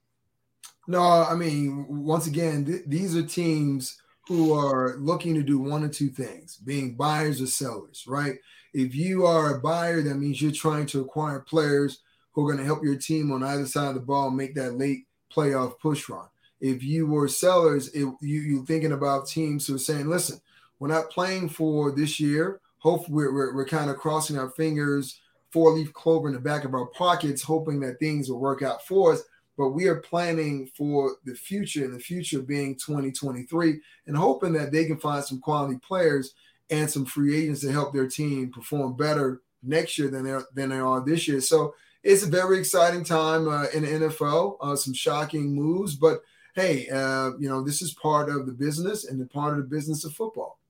[0.88, 5.82] No, I mean, once again, th- these are teams who are looking to do one
[5.82, 8.36] or two things, being buyers or sellers, right?
[8.74, 12.00] If you are a buyer, that means you're trying to acquire players
[12.32, 14.76] who are going to help your team on either side of the ball make that
[14.76, 16.26] late playoff push run.
[16.60, 20.40] If you were sellers, if you you thinking about teams who are saying, listen,
[20.78, 22.60] we're not playing for this year.
[22.78, 25.18] Hopefully, we're, we're, we're kind of crossing our fingers,
[25.50, 28.86] four leaf clover in the back of our pockets, hoping that things will work out
[28.86, 29.22] for us.
[29.58, 34.70] But we are planning for the future, and the future being 2023, and hoping that
[34.70, 36.34] they can find some quality players
[36.70, 40.70] and some free agents to help their team perform better next year than they than
[40.70, 41.40] they are this year.
[41.40, 44.58] So it's a very exciting time uh, in the NFL.
[44.60, 46.20] Uh, some shocking moves, but
[46.54, 49.76] hey, uh, you know this is part of the business and the part of the
[49.76, 50.60] business of football.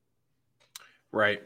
[1.12, 1.42] Right,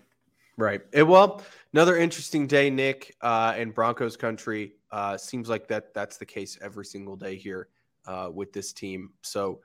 [0.56, 0.80] right.
[0.92, 4.74] It, well, another interesting day, Nick, uh, in Broncos country.
[4.92, 7.68] Uh, seems like that that's the case every single day here
[8.06, 9.10] uh, with this team.
[9.22, 9.60] So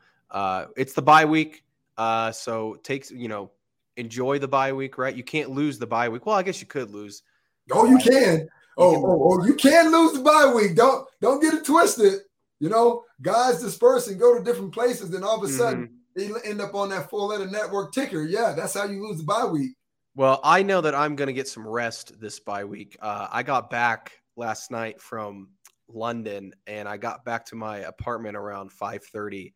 [0.76, 1.64] it's the bye week.
[1.98, 3.52] so takes you know
[3.98, 5.16] enjoy the bye week, right?
[5.16, 6.26] You can't lose the bye week.
[6.26, 7.24] Well, I guess you could lose.
[7.72, 8.48] Oh, you can.
[8.78, 10.76] Oh, oh, oh, you can lose the bye week.
[10.76, 12.22] Don't don't get it twisted.
[12.60, 16.34] You know, guys disperse and go to different places, and all of a sudden mm-hmm.
[16.44, 18.24] they end up on that four-letter network ticker.
[18.24, 19.72] Yeah, that's how you lose the bye week.
[20.16, 22.98] Well, I know that I'm going to get some rest this bye week.
[23.00, 25.50] Uh, I got back last night from
[25.90, 29.54] London, and I got back to my apartment around 5:30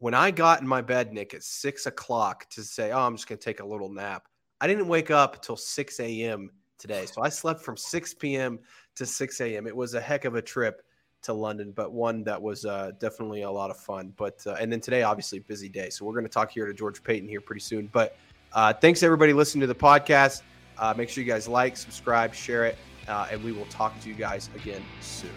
[0.00, 3.28] when I got in my bed, Nick, at six o'clock to say, "Oh, I'm just
[3.28, 4.26] to take a little nap,"
[4.60, 6.50] I didn't wake up until 6 a.m.
[6.78, 7.06] today.
[7.06, 8.58] So I slept from 6 p.m.
[8.96, 9.66] to 6 a.m.
[9.66, 10.82] It was a heck of a trip
[11.22, 14.14] to London, but one that was uh, definitely a lot of fun.
[14.16, 15.90] But uh, and then today, obviously, busy day.
[15.90, 17.88] So we're to talk here to George Paton here pretty soon.
[17.92, 18.16] But
[18.54, 20.42] uh, thanks everybody listening to the podcast.
[20.78, 22.78] Uh, make sure you guys like, subscribe, share it,
[23.10, 25.30] uh, and we will talk to you guys again soon.